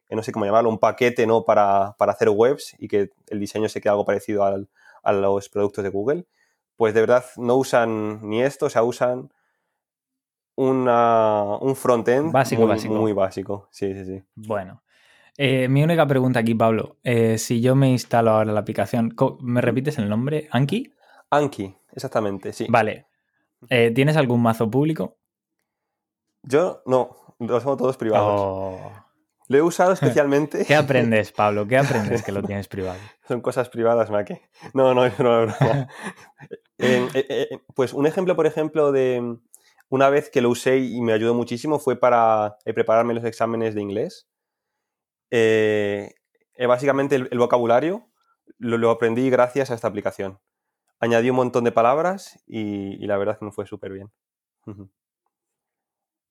no 0.09 0.23
sé 0.23 0.31
cómo 0.31 0.45
llamarlo, 0.45 0.69
un 0.69 0.79
paquete 0.79 1.27
¿no? 1.27 1.43
para, 1.45 1.95
hacer 1.99 2.29
webs 2.29 2.75
y 2.79 2.87
que 2.87 3.11
el 3.27 3.39
diseño 3.39 3.69
se 3.69 3.79
quede 3.79 3.91
algo 3.91 4.05
parecido 4.05 4.43
a 4.43 5.11
los 5.13 5.49
productos 5.49 5.83
de 5.83 5.91
Google. 5.91 6.25
Pues 6.75 6.93
de 6.93 7.01
verdad 7.01 7.25
no 7.35 7.57
usan 7.57 8.27
ni 8.27 8.41
esto, 8.41 8.67
o 8.67 8.69
sea, 8.69 8.83
usan 8.83 9.31
una, 10.59 11.57
un 11.61 11.73
frontend 11.73 12.33
básico, 12.33 12.63
muy, 12.63 12.69
básico. 12.69 12.93
muy 12.93 13.13
básico. 13.13 13.67
Sí, 13.71 13.93
sí, 13.93 14.03
sí. 14.03 14.23
Bueno, 14.35 14.83
eh, 15.37 15.69
mi 15.69 15.81
única 15.83 16.05
pregunta 16.05 16.41
aquí, 16.41 16.53
Pablo. 16.53 16.97
Eh, 17.01 17.37
si 17.37 17.61
yo 17.61 17.75
me 17.75 17.89
instalo 17.89 18.31
ahora 18.31 18.51
la 18.51 18.59
aplicación, 18.59 19.15
¿me 19.39 19.61
repites 19.61 19.97
el 19.99 20.09
nombre? 20.09 20.49
¿Anki? 20.51 20.93
Anki, 21.29 21.73
exactamente, 21.93 22.51
sí. 22.51 22.67
Vale. 22.67 23.05
Eh, 23.69 23.91
¿Tienes 23.95 24.17
algún 24.17 24.41
mazo 24.41 24.69
público? 24.69 25.17
Yo 26.43 26.81
no, 26.85 27.35
los 27.39 27.63
somos 27.63 27.77
todos 27.77 27.95
privados. 27.95 28.41
Oh. 28.41 28.91
Lo 29.47 29.57
he 29.57 29.61
usado 29.61 29.93
especialmente. 29.93 30.65
¿Qué 30.67 30.75
aprendes, 30.75 31.31
Pablo? 31.31 31.65
¿Qué 31.67 31.77
aprendes 31.77 32.21
que 32.21 32.33
lo 32.33 32.43
tienes 32.43 32.67
privado? 32.67 32.99
Son 33.25 33.39
cosas 33.39 33.69
privadas, 33.69 34.11
Maque. 34.11 34.41
No, 34.73 34.93
no, 34.93 35.07
no, 35.19 35.45
no. 35.45 35.53
pues 37.75 37.93
un 37.93 38.07
ejemplo, 38.07 38.35
por 38.35 38.45
ejemplo, 38.45 38.91
de 38.91 39.37
una 39.89 40.09
vez 40.09 40.29
que 40.29 40.41
lo 40.41 40.49
usé 40.49 40.77
y 40.77 41.01
me 41.01 41.13
ayudó 41.13 41.33
muchísimo 41.33 41.79
fue 41.79 41.99
para 41.99 42.57
prepararme 42.63 43.13
los 43.13 43.25
exámenes 43.25 43.75
de 43.75 43.81
inglés. 43.81 44.29
Eh, 45.31 46.13
eh, 46.55 46.65
básicamente 46.65 47.15
el, 47.15 47.37
vocabulario 47.37 48.07
lo, 48.57 48.89
aprendí 48.89 49.29
gracias 49.29 49.71
a 49.71 49.73
esta 49.73 49.87
aplicación. 49.87 50.39
Añadí 50.99 51.29
un 51.29 51.37
montón 51.37 51.63
de 51.63 51.71
palabras 51.71 52.43
y, 52.45 53.05
la 53.07 53.17
verdad 53.17 53.35
es 53.35 53.39
que 53.39 53.45
me 53.45 53.51
fue 53.51 53.65
súper 53.65 53.93
bien. 53.93 54.11
Muy 54.65 54.75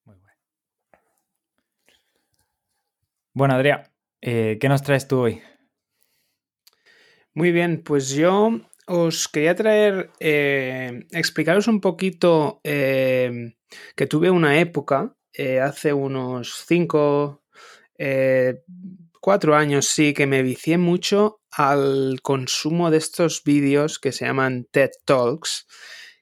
bueno. 0.05 0.23
Bueno, 3.33 3.55
Adrián, 3.55 3.85
eh, 4.21 4.59
¿qué 4.61 4.69
nos 4.69 4.83
traes 4.83 5.09
tú 5.09 5.21
hoy? 5.21 5.43
Muy 7.35 7.53
bien, 7.53 7.83
pues 7.83 8.11
yo 8.11 8.51
os 8.89 9.29
quería 9.29 9.55
traer, 9.55 10.11
explicaros 10.19 11.69
un 11.69 11.81
poquito 11.81 12.61
que 12.63 14.07
tuve 14.09 14.31
una 14.31 14.59
época, 14.59 15.15
hace 15.63 15.93
unos 15.93 16.65
cinco 16.67 17.43
eh, 17.99 18.63
cuatro 19.21 19.57
años 19.57 19.87
sí 19.87 20.15
que 20.15 20.27
me 20.27 20.43
vicié 20.43 20.79
mucho 20.79 21.41
al 21.51 22.21
consumo 22.23 22.91
de 22.91 22.99
estos 22.99 23.43
vídeos 23.45 23.99
que 23.99 24.13
se 24.13 24.25
llaman 24.25 24.69
TED 24.71 24.91
Talks, 25.05 25.67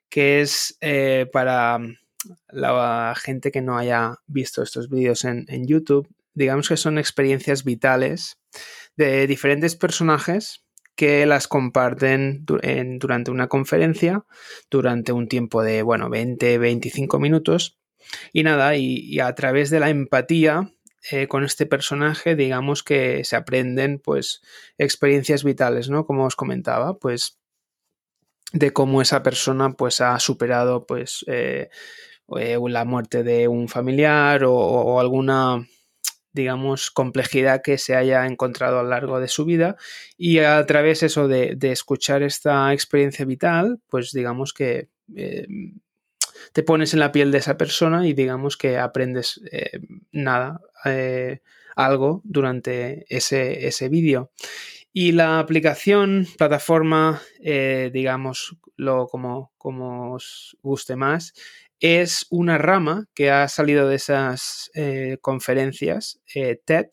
que 0.08 0.40
es 0.40 0.78
eh, 0.80 1.26
para 1.30 1.78
la 2.48 3.14
gente 3.16 3.52
que 3.52 3.60
no 3.60 3.76
haya 3.76 4.16
visto 4.26 4.62
estos 4.62 4.88
vídeos 4.88 5.24
en, 5.24 5.46
YouTube, 5.66 6.08
digamos 6.34 6.68
que 6.68 6.76
son 6.76 6.98
experiencias 6.98 7.62
vitales 7.62 8.38
de 8.96 9.26
diferentes 9.26 9.76
personajes 9.76 10.64
que 10.96 11.26
las 11.26 11.46
comparten 11.46 12.44
durante 12.44 13.30
una 13.30 13.48
conferencia 13.48 14.24
durante 14.70 15.12
un 15.12 15.28
tiempo 15.28 15.62
de, 15.62 15.82
bueno, 15.82 16.10
20, 16.10 16.58
25 16.58 17.18
minutos. 17.18 17.78
Y 18.32 18.42
nada, 18.42 18.76
y 18.76 19.20
a 19.20 19.34
través 19.34 19.70
de 19.70 19.80
la 19.80 19.90
empatía 19.90 20.72
eh, 21.12 21.28
con 21.28 21.44
este 21.44 21.66
personaje, 21.66 22.34
digamos 22.34 22.82
que 22.82 23.22
se 23.22 23.36
aprenden 23.36 24.00
pues 24.00 24.42
experiencias 24.76 25.44
vitales, 25.44 25.88
¿no? 25.88 26.04
Como 26.04 26.24
os 26.24 26.34
comentaba, 26.34 26.98
pues 26.98 27.38
de 28.52 28.72
cómo 28.72 29.02
esa 29.02 29.22
persona 29.22 29.72
pues 29.72 30.00
ha 30.00 30.18
superado 30.18 30.84
pues 30.86 31.24
eh, 31.28 31.68
eh, 32.38 32.58
la 32.68 32.84
muerte 32.84 33.22
de 33.22 33.46
un 33.46 33.68
familiar 33.68 34.42
o, 34.44 34.98
alguna 34.98 35.68
digamos, 36.36 36.90
complejidad 36.92 37.62
que 37.62 37.78
se 37.78 37.96
haya 37.96 38.26
encontrado 38.26 38.78
a 38.78 38.82
lo 38.82 38.90
largo 38.90 39.18
de 39.18 39.26
su 39.26 39.44
vida 39.44 39.76
y 40.16 40.38
a 40.38 40.64
través 40.66 41.02
eso 41.02 41.26
de, 41.26 41.56
escuchar 41.62 42.22
esta 42.22 42.72
experiencia 42.72 43.24
vital, 43.24 43.80
pues 43.88 44.12
digamos 44.12 44.52
que 44.52 44.88
te 46.52 46.62
pones 46.62 46.92
en 46.94 47.00
la 47.00 47.10
piel 47.10 47.32
de 47.32 47.38
esa 47.38 47.56
persona 47.56 48.06
y 48.06 48.12
digamos 48.12 48.56
que 48.56 48.78
aprendes 48.78 49.40
nada, 50.12 50.60
eh, 50.84 51.40
algo 51.74 52.22
durante 52.24 53.04
ese, 53.08 53.66
ese 53.66 53.88
vídeo. 53.88 54.30
Y 54.92 55.12
la 55.12 55.40
aplicación, 55.40 56.26
plataforma, 56.38 57.20
eh, 57.40 57.90
digamos, 57.92 58.56
lo, 58.76 59.06
como, 59.08 59.52
como 59.58 60.14
os 60.14 60.56
guste 60.62 60.96
más, 60.96 61.34
es 61.80 62.26
una 62.30 62.58
rama 62.58 63.06
que 63.14 63.30
ha 63.30 63.48
salido 63.48 63.88
de 63.88 63.96
esas 63.96 64.70
eh, 64.74 65.18
conferencias 65.20 66.20
TED, 66.26 66.86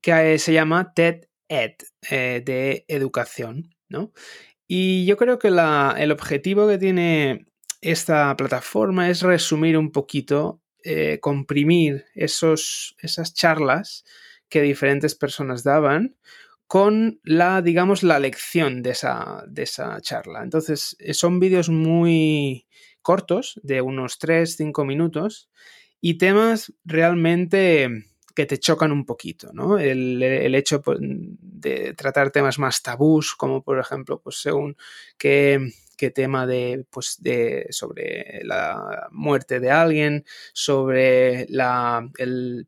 que 0.00 0.38
se 0.38 0.52
llama 0.52 0.92
TED 0.94 1.24
Ed, 1.48 1.72
de 2.10 2.84
educación, 2.88 3.74
¿no? 3.88 4.12
Y 4.66 5.06
yo 5.06 5.16
creo 5.16 5.38
que 5.38 5.48
el 5.48 6.12
objetivo 6.12 6.68
que 6.68 6.78
tiene 6.78 7.46
esta 7.80 8.36
plataforma 8.36 9.08
es 9.08 9.22
resumir 9.22 9.78
un 9.78 9.92
poquito 9.92 10.60
eh, 10.84 11.18
comprimir 11.20 12.06
esos, 12.14 12.94
esas 13.00 13.34
charlas 13.34 14.04
que 14.48 14.62
diferentes 14.62 15.14
personas 15.16 15.64
daban 15.64 16.16
con 16.68 17.20
la, 17.24 17.62
digamos, 17.62 18.02
la 18.02 18.18
lección 18.20 18.82
de 18.82 18.90
esa, 18.90 19.44
de 19.48 19.64
esa 19.64 20.00
charla. 20.00 20.42
Entonces, 20.42 20.96
eh, 21.00 21.14
son 21.14 21.40
vídeos 21.40 21.68
muy 21.68 22.66
cortos, 23.08 23.58
de 23.62 23.80
unos 23.80 24.18
3-5 24.18 24.84
minutos, 24.84 25.48
y 25.98 26.18
temas 26.18 26.74
realmente 26.84 27.88
que 28.34 28.44
te 28.44 28.58
chocan 28.58 28.92
un 28.92 29.06
poquito, 29.06 29.50
¿no? 29.54 29.78
El, 29.78 30.54
hecho 30.54 30.82
pues, 30.82 30.98
de 31.00 31.94
tratar 31.94 32.32
temas 32.32 32.58
más 32.58 32.82
tabús, 32.82 33.34
como 33.34 33.62
por 33.62 33.78
ejemplo, 33.78 34.20
pues 34.20 34.42
según 34.42 34.76
qué, 35.16 35.72
tema 36.14 36.46
de, 36.46 36.84
pues 36.90 37.16
de, 37.18 37.68
sobre 37.70 38.42
la 38.44 39.08
muerte 39.10 39.58
de 39.58 39.70
alguien, 39.70 40.26
sobre 40.52 41.46
la, 41.48 42.06
el, 42.18 42.66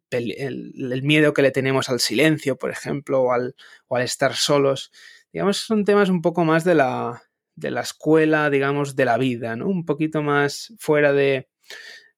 miedo 1.02 1.34
que 1.34 1.42
le 1.42 1.50
tenemos 1.50 1.90
al 1.90 2.00
silencio, 2.00 2.56
por 2.56 2.70
ejemplo, 2.70 3.20
o 3.20 3.32
al, 3.32 3.54
o 3.88 3.96
al 3.96 4.04
estar 4.04 4.34
solos. 4.34 4.90
Digamos, 5.34 5.58
son 5.58 5.84
temas 5.84 6.08
un 6.08 6.22
poco 6.22 6.46
más 6.46 6.64
de 6.64 6.76
la, 6.76 7.22
de 7.60 7.70
la 7.70 7.82
escuela, 7.82 8.50
digamos, 8.50 8.96
de 8.96 9.04
la 9.04 9.18
vida, 9.18 9.56
¿no? 9.56 9.68
Un 9.68 9.84
poquito 9.84 10.22
más 10.22 10.72
fuera 10.78 11.12
de, 11.12 11.48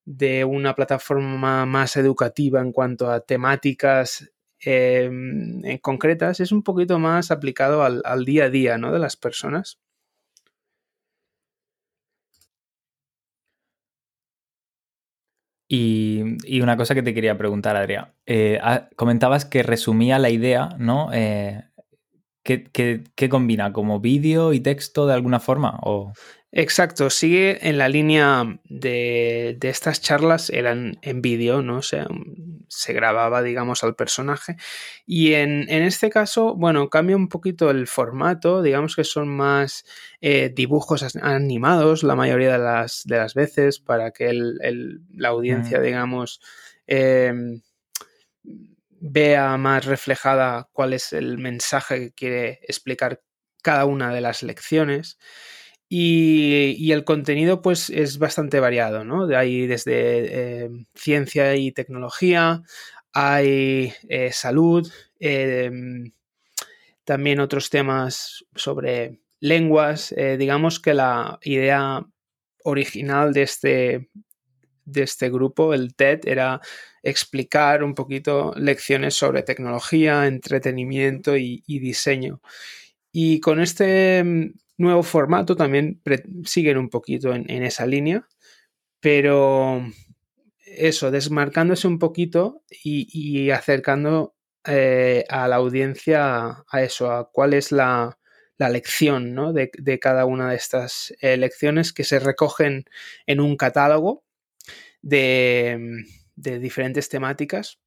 de 0.04 0.44
una 0.44 0.74
plataforma 0.74 1.66
más 1.66 1.96
educativa 1.96 2.60
en 2.60 2.72
cuanto 2.72 3.10
a 3.10 3.20
temáticas 3.20 4.30
em, 4.60 5.64
en 5.64 5.78
concretas, 5.78 6.40
es 6.40 6.52
un 6.52 6.62
poquito 6.62 6.98
más 6.98 7.30
aplicado 7.30 7.82
al, 7.82 8.24
día 8.24 8.44
a 8.44 8.50
día 8.50 8.78
¿no? 8.78 8.92
de 8.92 8.98
las 8.98 9.16
personas. 9.16 9.78
Y, 15.68 16.60
una 16.60 16.76
cosa 16.76 16.94
que 16.94 17.02
te 17.02 17.14
quería 17.14 17.38
preguntar, 17.38 17.76
Adrián. 17.76 18.12
Eh, 18.26 18.58
ah, 18.62 18.90
comentabas 18.94 19.46
que 19.46 19.62
resumía 19.62 20.18
la 20.18 20.28
idea, 20.28 20.68
¿no? 20.78 21.10
Eh, 21.14 21.64
¿qué, 22.42 23.28
combina? 23.30 23.72
¿Como 23.72 24.00
vídeo 24.00 24.52
y 24.52 24.60
texto 24.60 25.06
de 25.06 25.14
alguna 25.14 25.40
forma? 25.40 25.78
O... 25.82 26.12
Exacto, 26.54 27.08
sigue 27.08 27.66
en 27.66 27.78
la 27.78 27.88
línea 27.88 28.60
de, 28.64 29.56
estas 29.62 30.02
charlas, 30.02 30.50
eran 30.50 30.98
en 31.00 31.22
vídeo, 31.22 31.62
¿no? 31.62 31.78
O 31.78 31.82
sea, 31.82 32.06
se 32.68 32.92
grababa, 32.92 33.42
digamos, 33.42 33.82
al 33.84 33.94
personaje. 33.94 34.56
Y 35.06 35.32
en, 35.32 35.70
este 35.70 36.10
caso, 36.10 36.54
bueno, 36.54 36.90
cambia 36.90 37.16
un 37.16 37.28
poquito 37.28 37.70
el 37.70 37.86
formato, 37.86 38.60
digamos 38.60 38.96
que 38.96 39.04
son 39.04 39.28
más 39.28 39.84
eh, 40.20 40.52
dibujos 40.54 41.16
animados 41.16 42.02
la 42.02 42.16
mayoría 42.16 42.52
de 42.52 42.58
las, 42.58 43.02
de 43.06 43.16
las 43.16 43.32
veces 43.32 43.80
para 43.80 44.10
que 44.10 44.32
la 44.34 45.28
audiencia, 45.28 45.78
mm. 45.78 45.82
digamos, 45.82 46.40
em, 46.86 47.62
vea 49.02 49.56
más 49.56 49.84
reflejada 49.84 50.68
cuál 50.72 50.92
es 50.92 51.12
el 51.12 51.38
mensaje 51.38 52.00
que 52.00 52.12
quiere 52.12 52.60
explicar 52.62 53.20
cada 53.62 53.84
una 53.84 54.14
de 54.14 54.20
las 54.20 54.42
lecciones. 54.44 55.18
Y, 55.88 56.90
el 56.92 57.04
contenido 57.04 57.62
pues 57.62 57.90
es 57.90 58.18
bastante 58.18 58.60
variado, 58.60 59.04
¿no? 59.04 59.26
Hay 59.36 59.66
desde 59.66 60.64
eh, 60.64 60.70
ciencia 60.94 61.54
y 61.56 61.72
tecnología, 61.72 62.62
hay 63.12 63.92
eh, 64.08 64.30
salud, 64.32 64.90
em, 65.20 66.12
también 67.04 67.40
otros 67.40 67.70
temas 67.70 68.44
sobre 68.54 69.20
lenguas. 69.40 70.12
Eh, 70.12 70.36
digamos 70.38 70.80
que 70.80 70.94
la 70.94 71.38
idea 71.42 72.06
original 72.64 73.32
de 73.34 73.42
este, 73.42 74.08
de 74.84 75.02
este 75.02 75.30
grupo, 75.30 75.74
el 75.74 75.94
TED, 75.94 76.20
era 76.24 76.60
explicar 77.02 77.82
un 77.82 77.94
poquito 77.94 78.52
lecciones 78.56 79.14
sobre 79.14 79.42
tecnología, 79.42 80.26
entretenimiento 80.26 81.36
y 81.36 81.62
diseño. 81.66 82.40
Y 83.12 83.40
con 83.40 83.60
este 83.60 84.52
nuevo 84.78 85.02
formato 85.02 85.56
también 85.56 86.00
siguen 86.44 86.78
un 86.78 86.88
poquito 86.88 87.34
en, 87.34 87.62
esa 87.62 87.86
línea, 87.86 88.26
pero 89.00 89.84
eso, 90.64 91.10
desmarcándose 91.10 91.86
un 91.88 91.98
poquito 91.98 92.62
y, 92.82 93.50
acercando 93.50 94.34
eh, 94.66 95.24
a 95.28 95.48
la 95.48 95.56
audiencia 95.56 96.64
a 96.68 96.82
eso, 96.82 97.10
a 97.12 97.30
cuál 97.30 97.54
es 97.54 97.72
la, 97.72 98.18
lección 98.58 99.34
¿no? 99.34 99.52
de, 99.52 99.98
cada 100.00 100.24
una 100.24 100.50
de 100.50 100.54
estas 100.54 101.12
eh, 101.20 101.36
lecciones 101.36 101.92
que 101.92 102.04
se 102.04 102.20
recogen 102.20 102.84
en 103.26 103.40
un 103.40 103.56
catálogo 103.56 104.22
de, 105.02 106.04
de 106.36 106.58
diferentes 106.58 107.08
temáticas 107.08 107.78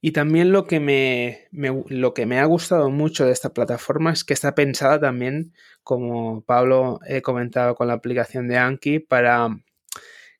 y 0.00 0.12
también 0.12 0.52
lo 0.52 0.66
que 0.66 0.80
me, 0.80 1.48
lo 1.50 2.14
que 2.14 2.26
me 2.26 2.38
ha 2.38 2.44
gustado 2.44 2.90
mucho 2.90 3.24
de 3.24 3.32
esta 3.32 3.52
plataforma 3.52 4.12
es 4.12 4.24
que 4.24 4.34
está 4.34 4.54
pensada 4.54 5.00
también, 5.00 5.54
como 5.82 6.42
Pablo 6.44 7.00
he 7.06 7.22
comentado 7.22 7.74
con 7.74 7.88
la 7.88 7.94
aplicación 7.94 8.48
de 8.48 8.58
Anki, 8.58 8.98
para 8.98 9.48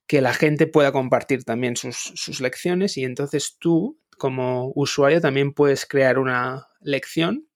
que 0.07 0.21
la 0.21 0.35
gente 0.35 0.67
pueda 0.67 0.93
compartir 0.93 1.45
también 1.45 1.77
sus, 1.77 2.41
lecciones 2.41 2.97
y 2.97 3.05
entonces 3.05 3.57
tú, 3.59 3.99
como 4.19 4.73
usuario, 4.75 5.21
también 5.21 5.53
puedes 5.53 5.87
crear 5.87 6.19
una 6.19 6.69
lección 6.81 7.49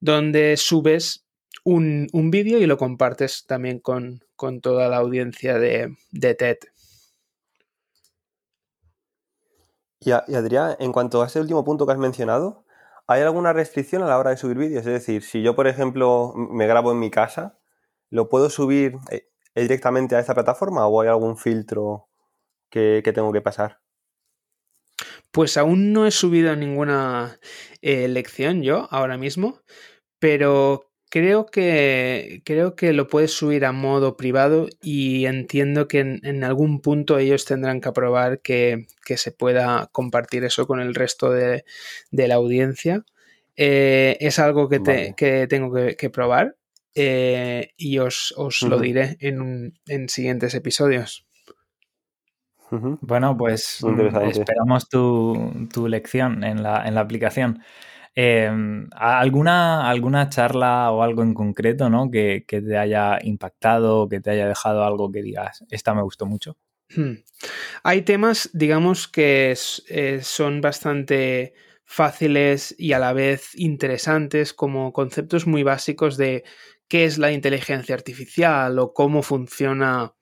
donde 0.00 0.56
subes 0.56 1.26
un, 1.64 2.08
vídeo 2.30 2.58
y 2.58 2.66
lo 2.66 2.78
compartes 2.78 3.44
también 3.46 3.80
con, 3.80 4.22
toda 4.62 4.88
la 4.88 4.96
audiencia 4.96 5.58
de, 5.58 5.94
de 6.10 6.34
TED. 6.34 6.56
Y, 10.02 10.12
Adrián, 10.12 10.76
en 10.78 10.92
cuanto 10.92 11.22
a 11.22 11.26
ese 11.26 11.40
último 11.40 11.62
punto 11.62 11.84
que 11.86 11.92
has 11.92 11.98
mencionado, 11.98 12.64
¿hay 13.06 13.20
alguna 13.20 13.52
restricción 13.52 14.02
a 14.02 14.06
la 14.06 14.18
hora 14.18 14.30
de 14.30 14.38
subir 14.38 14.56
vídeos? 14.56 14.86
Es 14.86 14.92
decir, 14.92 15.22
si 15.22 15.42
yo, 15.42 15.54
por 15.54 15.66
ejemplo, 15.66 16.32
me 16.34 16.66
grabo 16.66 16.90
en 16.92 16.98
mi 16.98 17.10
casa, 17.10 17.58
¿lo 18.08 18.30
puedo 18.30 18.48
subir 18.48 18.94
eh, 19.10 19.28
directamente 19.54 20.16
a 20.16 20.20
esta 20.20 20.32
plataforma 20.32 20.86
o 20.86 21.02
hay 21.02 21.08
algún 21.08 21.36
filtro 21.36 22.08
que, 22.70 23.02
tengo 23.14 23.30
que 23.30 23.42
pasar? 23.42 23.80
Pues 25.32 25.58
aún 25.58 25.92
no 25.92 26.06
he 26.06 26.10
subido 26.10 26.56
ninguna 26.56 27.38
eh, 27.82 28.08
lección 28.08 28.62
yo 28.62 28.88
ahora 28.90 29.18
mismo, 29.18 29.60
pero 30.18 30.89
Creo 31.10 31.46
que, 31.46 32.40
creo 32.44 32.76
que 32.76 32.92
lo 32.92 33.08
puedes 33.08 33.32
subir 33.32 33.64
a 33.64 33.72
modo 33.72 34.16
privado 34.16 34.68
y 34.80 35.26
entiendo 35.26 35.88
que 35.88 35.98
en, 35.98 36.44
algún 36.44 36.80
punto 36.80 37.18
ellos 37.18 37.44
tendrán 37.44 37.80
que 37.80 37.88
aprobar 37.88 38.40
que, 38.40 38.86
se 39.04 39.32
pueda 39.32 39.88
compartir 39.90 40.44
eso 40.44 40.68
con 40.68 40.78
el 40.78 40.94
resto 40.94 41.32
de, 41.32 41.64
la 42.12 42.36
audiencia. 42.36 43.04
Eh, 43.56 44.18
es 44.20 44.38
algo 44.38 44.68
que, 44.68 44.78
tengo 45.48 45.74
que, 45.74 46.10
probar 46.10 46.56
eh, 46.94 47.72
y 47.76 47.98
os, 47.98 48.32
lo 48.62 48.78
diré 48.78 49.16
en, 49.18 49.74
en 49.88 50.08
siguientes 50.08 50.54
episodios. 50.54 51.26
Bueno, 52.70 53.36
pues 53.36 53.80
esperamos 54.30 54.88
tu, 54.88 55.68
tu 55.72 55.88
lección 55.88 56.44
en 56.44 56.62
la, 56.62 56.86
en 56.86 56.94
la 56.94 57.00
aplicación. 57.00 57.64
Em, 58.14 58.88
¿alguna, 58.92 59.88
¿Alguna 59.88 60.28
charla 60.28 60.90
o 60.90 61.02
algo 61.02 61.22
en 61.22 61.32
concreto 61.32 61.88
¿no? 61.88 62.10
que, 62.10 62.44
te 62.46 62.76
haya 62.76 63.18
impactado, 63.22 64.08
que 64.08 64.20
te 64.20 64.30
haya 64.30 64.48
dejado 64.48 64.84
algo 64.84 65.12
que 65.12 65.22
digas, 65.22 65.64
esta 65.70 65.94
me 65.94 66.02
gustó 66.02 66.26
mucho? 66.26 66.56
Hmm. 66.94 67.22
Hay 67.84 68.02
temas, 68.02 68.50
digamos, 68.52 69.06
que 69.06 69.56
eh, 69.88 70.20
son 70.22 70.60
bastante 70.60 71.54
fáciles 71.84 72.74
y 72.78 72.92
a 72.92 72.98
la 72.98 73.12
vez 73.12 73.50
interesantes, 73.54 74.54
como 74.54 74.92
conceptos 74.92 75.46
muy 75.46 75.62
básicos 75.62 76.16
de 76.16 76.44
qué 76.88 77.04
es 77.04 77.18
la 77.18 77.32
inteligencia 77.32 77.94
artificial 77.94 78.78
o 78.80 78.92
cómo 78.92 79.22
funciona 79.22 80.14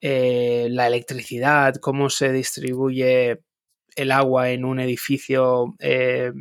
eh, 0.00 0.68
la 0.70 0.86
electricidad, 0.86 1.74
cómo 1.76 2.08
se 2.08 2.32
distribuye 2.32 3.40
el 3.96 4.12
agua 4.12 4.50
en 4.50 4.64
un 4.64 4.80
edificio 4.80 5.74
eh, 5.80 6.32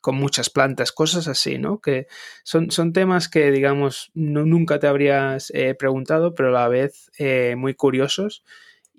con 0.00 0.16
muchas 0.16 0.50
plantas, 0.50 0.92
cosas 0.92 1.28
así, 1.28 1.58
¿no? 1.58 1.80
Que 1.80 2.06
son, 2.44 2.70
son 2.70 2.92
temas 2.92 3.28
que, 3.28 3.50
digamos, 3.50 4.10
no, 4.14 4.44
nunca 4.44 4.78
te 4.78 4.86
habrías 4.86 5.50
eh, 5.54 5.74
preguntado, 5.74 6.34
pero 6.34 6.48
a 6.50 6.62
la 6.62 6.68
vez 6.68 7.10
eh, 7.18 7.54
muy 7.56 7.74
curiosos. 7.74 8.44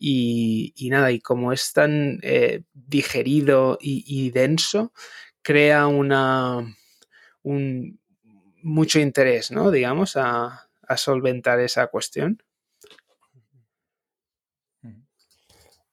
Y, 0.02 0.74
nada, 0.92 1.12
y 1.12 1.20
como 1.20 1.52
es 1.52 1.74
tan 1.74 2.20
eh, 2.24 2.64
digerido 2.74 3.78
y, 3.82 4.32
denso, 4.32 4.94
crea 5.42 5.88
una 5.88 6.78
un, 7.44 8.00
mucho 8.62 9.00
interés, 9.00 9.52
¿no? 9.52 9.72
Digamos, 9.72 10.16
a, 10.16 10.70
solventar 10.96 11.60
esa 11.60 11.88
cuestión. 11.88 12.42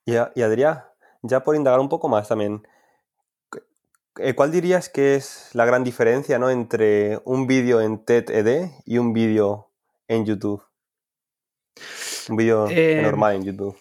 Y, 0.05 0.13
y 0.13 0.43
Adrián, 0.43 0.85
ya 1.23 1.43
por 1.43 1.57
indagar 1.57 1.81
un 1.81 1.89
poco 1.89 2.09
más 2.09 2.29
también, 2.29 2.63
¿Cuál 4.35 4.51
dirías 4.51 4.89
que 4.89 5.15
es 5.17 5.51
la 5.53 5.67
gran 5.67 5.85
diferencia 5.85 6.39
¿no? 6.39 6.51
entre 6.51 7.21
un 7.25 7.47
vídeo 7.47 7.81
en 7.81 8.05
TED-ED 8.05 8.71
y 8.85 8.99
un 8.99 9.13
vídeo 9.13 9.71
en 10.09 10.25
YouTube? 10.25 10.63
Un 12.29 12.37
vídeo 12.37 12.69
em, 12.71 13.03
normal 13.03 13.37
en 13.37 13.45
YouTube. 13.45 13.77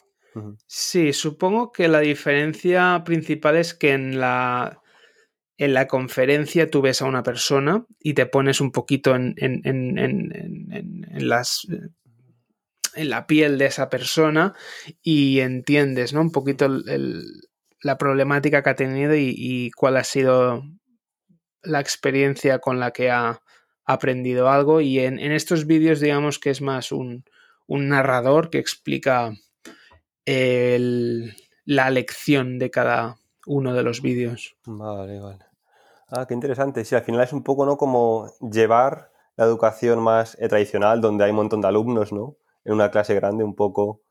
Sí, 0.67 1.13
supongo 1.13 1.71
que 1.71 1.87
la 1.87 1.99
diferencia 1.99 3.01
principal 3.05 3.55
es 3.55 3.73
que 3.73 3.93
en 3.93 4.19
la 4.19 4.81
en 5.57 5.73
la 5.73 5.87
conferencia 5.87 6.69
tú 6.69 6.81
ves 6.81 7.01
a 7.01 7.05
una 7.05 7.23
persona 7.23 7.85
y 7.99 8.13
te 8.13 8.25
pones 8.25 8.59
un 8.59 8.73
poquito 8.73 9.15
en, 9.15 9.35
las 11.13 11.65
en 12.95 13.09
la 13.09 13.25
piel 13.25 13.57
de 13.57 13.67
esa 13.67 13.89
persona 13.89 14.53
y 15.01 15.39
entiendes 15.39 16.11
¿no? 16.13 16.19
un 16.21 16.31
poquito 16.31 16.67
la 17.85 17.99
problemática 17.99 18.63
que 18.63 18.69
ha 18.71 18.75
tenido 18.75 19.13
y, 19.15 19.69
cuál 19.77 19.97
ha 19.97 20.03
sido 20.03 20.63
la 21.61 21.79
experiencia 21.79 22.57
con 22.57 22.79
la 22.79 22.89
que 22.89 23.11
ha 23.11 23.43
aprendido 23.85 24.49
algo. 24.49 24.81
Y 24.81 24.97
en, 24.97 25.19
estos 25.19 25.67
vídeos 25.67 25.99
digamos 25.99 26.39
que 26.39 26.49
es 26.49 26.63
más 26.63 26.91
un, 26.91 27.23
narrador 27.67 28.49
que 28.49 28.57
explica 28.57 29.33
la 30.25 31.89
lección 31.91 32.57
de 32.57 32.71
cada 32.71 33.17
uno 33.45 33.75
de 33.75 33.83
los 33.83 34.01
vídeos. 34.01 34.57
Vale, 34.65 35.19
vale. 35.19 35.45
Ah, 36.09 36.25
qué 36.27 36.33
interesante. 36.33 36.85
Sí, 36.85 36.95
al 36.95 37.03
final 37.03 37.21
es 37.21 37.33
un 37.33 37.43
poco, 37.43 37.67
¿no? 37.67 37.77
Como 37.77 38.31
llevar 38.41 39.11
la 39.35 39.45
educación 39.45 40.01
más 40.01 40.35
eh, 40.39 40.47
tradicional, 40.47 41.01
donde 41.01 41.23
hay 41.23 41.29
un 41.29 41.37
montón 41.37 41.61
de 41.61 41.67
alumnos, 41.67 42.11
¿no? 42.11 42.35
En 42.63 42.73
una 42.73 42.89
clase 42.89 43.13
grande, 43.13 43.43
un 43.43 43.53
poco 43.53 44.01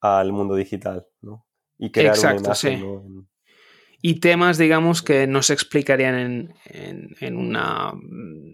al 0.00 0.30
mundo 0.30 0.54
digital, 0.54 1.08
¿no? 1.20 1.44
Y 1.78 1.90
crear 1.90 2.18
una 2.18 2.36
imagen, 2.36 3.26
Y 4.00 4.20
temas, 4.20 4.58
digamos, 4.58 5.02
que 5.02 5.26
no 5.26 5.42
se 5.42 5.54
explicarían 5.54 6.54
en, 6.66 7.36
una, 7.36 7.92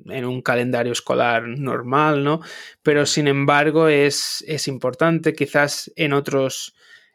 en 0.06 0.24
un 0.24 0.42
calendario 0.42 0.92
escolar 0.92 1.46
normal, 1.46 2.24
¿no? 2.24 2.40
Pero 2.82 3.06
sin 3.06 3.28
embargo 3.28 3.88
es, 3.88 4.44
es 4.46 4.68
importante, 4.68 5.34
quizás 5.34 5.92
en 5.96 6.12
otros 6.12 6.74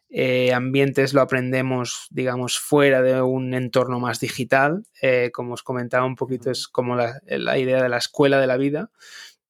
eh, 0.09 0.53
ambientes 0.53 1.13
lo 1.13 1.19
aprendemos, 1.19 2.07
digamos, 2.09 2.57
fuera 2.57 3.01
de 3.01 3.21
un 3.21 3.53
entorno 3.53 3.99
más 3.99 4.19
digital. 4.19 4.85
Eh, 5.01 5.29
como 5.33 5.53
os 5.53 5.63
comentaba 5.63 6.05
un 6.05 6.15
poquito, 6.15 6.51
es 6.51 6.69
como 6.69 6.95
la, 6.95 7.19
idea 7.57 7.83
de 7.83 7.89
la 7.89 7.97
escuela 7.97 8.39
de 8.39 8.47
la 8.47 8.55
vida. 8.55 8.91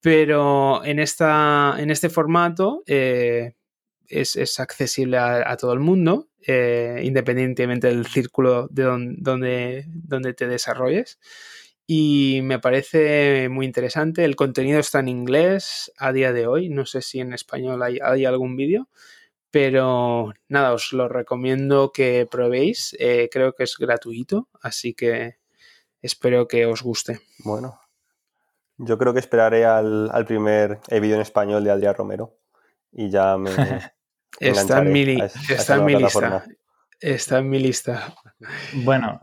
Pero 0.02 0.84
en, 0.84 1.00
esta, 1.00 1.76
en 1.78 1.92
este 1.92 2.10
formato 2.10 2.84
eh, 2.88 3.54
es, 4.10 4.60
accesible 4.60 5.18
a, 5.18 5.56
todo 5.58 5.74
el 5.74 5.80
mundo, 5.80 6.30
independientemente 6.48 7.88
del 7.88 8.06
círculo 8.06 8.68
de 8.70 8.84
donde, 8.84 9.86
donde 9.88 10.34
te 10.34 10.48
desarrolles. 10.48 11.20
Y 11.88 12.40
me 12.44 12.60
parece 12.60 13.48
muy 13.50 13.66
interesante. 13.66 14.26
El 14.26 14.36
contenido 14.36 14.80
está 14.80 15.00
en 15.00 15.08
inglés 15.08 15.92
a 15.98 16.12
día 16.12 16.34
de 16.34 16.48
hoy. 16.48 16.70
No 16.70 16.86
sé 16.86 17.02
si 17.02 17.20
en 17.20 17.34
español 17.34 17.84
hay, 17.84 18.00
hay 18.02 18.26
algún 18.26 18.56
vídeo 18.56 18.90
pero 19.56 20.34
nada, 20.50 20.74
os 20.74 20.92
lo 20.92 21.08
recomiendo 21.08 21.94
que 21.94 22.28
probéis. 22.30 22.94
Eh, 23.00 23.30
creo 23.32 23.54
que 23.54 23.64
es 23.64 23.78
gratuito, 23.78 24.50
así 24.62 24.94
que 24.94 25.38
espero 26.02 26.46
que 26.46 26.66
os 26.66 26.82
guste. 26.84 27.22
Bueno, 27.40 27.80
yo 28.76 28.98
creo 28.98 29.14
que 29.14 29.22
esperaré 29.22 29.64
al, 29.64 30.26
primer 30.28 30.82
vídeo 30.92 31.16
en 31.16 31.22
español 31.22 31.64
de 31.64 31.72
Adrián 31.72 31.96
Romero 31.96 32.38
y 32.92 33.10
ya 33.10 33.38
me. 33.38 33.50
está, 34.40 34.80
en 34.80 34.92
mi, 34.92 35.18
está 35.50 35.76
en 35.76 35.86
mi 35.86 35.96
lista. 35.96 36.46
Está 37.00 37.40
en 37.40 37.50
mi 37.50 37.60
lista. 37.60 38.16
Bueno, 38.74 39.20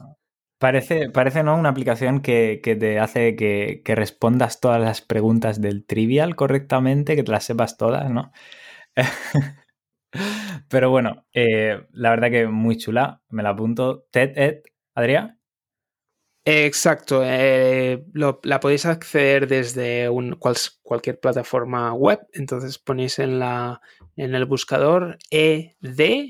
Parece, 0.59 1.11
parece 1.11 1.43
¿no? 1.43 1.57
una 1.57 1.71
aplicación 1.71 2.21
que, 2.21 2.61
te 2.63 3.01
hace 3.01 3.35
que, 3.35 3.83
que, 3.85 3.97
respondas 3.97 4.61
todas 4.61 4.81
las 4.81 5.01
preguntas 5.01 5.61
del 5.61 5.85
trivial 5.85 6.37
correctamente, 6.37 7.17
que 7.17 7.25
te 7.25 7.33
las 7.33 7.43
sepas 7.43 7.77
todas, 7.77 8.09
¿no? 8.09 8.31
Pero 10.69 10.91
bueno, 10.91 11.27
eh, 11.33 11.87
la 11.91 12.11
verdad 12.11 12.31
que 12.31 12.47
muy 12.47 12.77
chula. 12.77 13.23
Me 13.29 13.43
la 13.43 13.51
apunto. 13.51 14.07
TED 14.11 14.33
Ed, 14.37 14.63
Adrián. 14.95 15.41
Exacto, 16.45 17.23
eh, 17.25 18.05
la 18.15 18.59
podéis 18.59 18.85
acceder 18.87 19.47
desde 19.47 20.09
cualquier 20.83 21.21
plataforma 21.21 21.93
web, 21.95 22.19
entonces 22.33 22.79
ponéis 22.79 23.21
en, 23.21 23.41
el 24.17 24.45
buscador 24.47 25.19
ed.ted.com. 25.31 26.29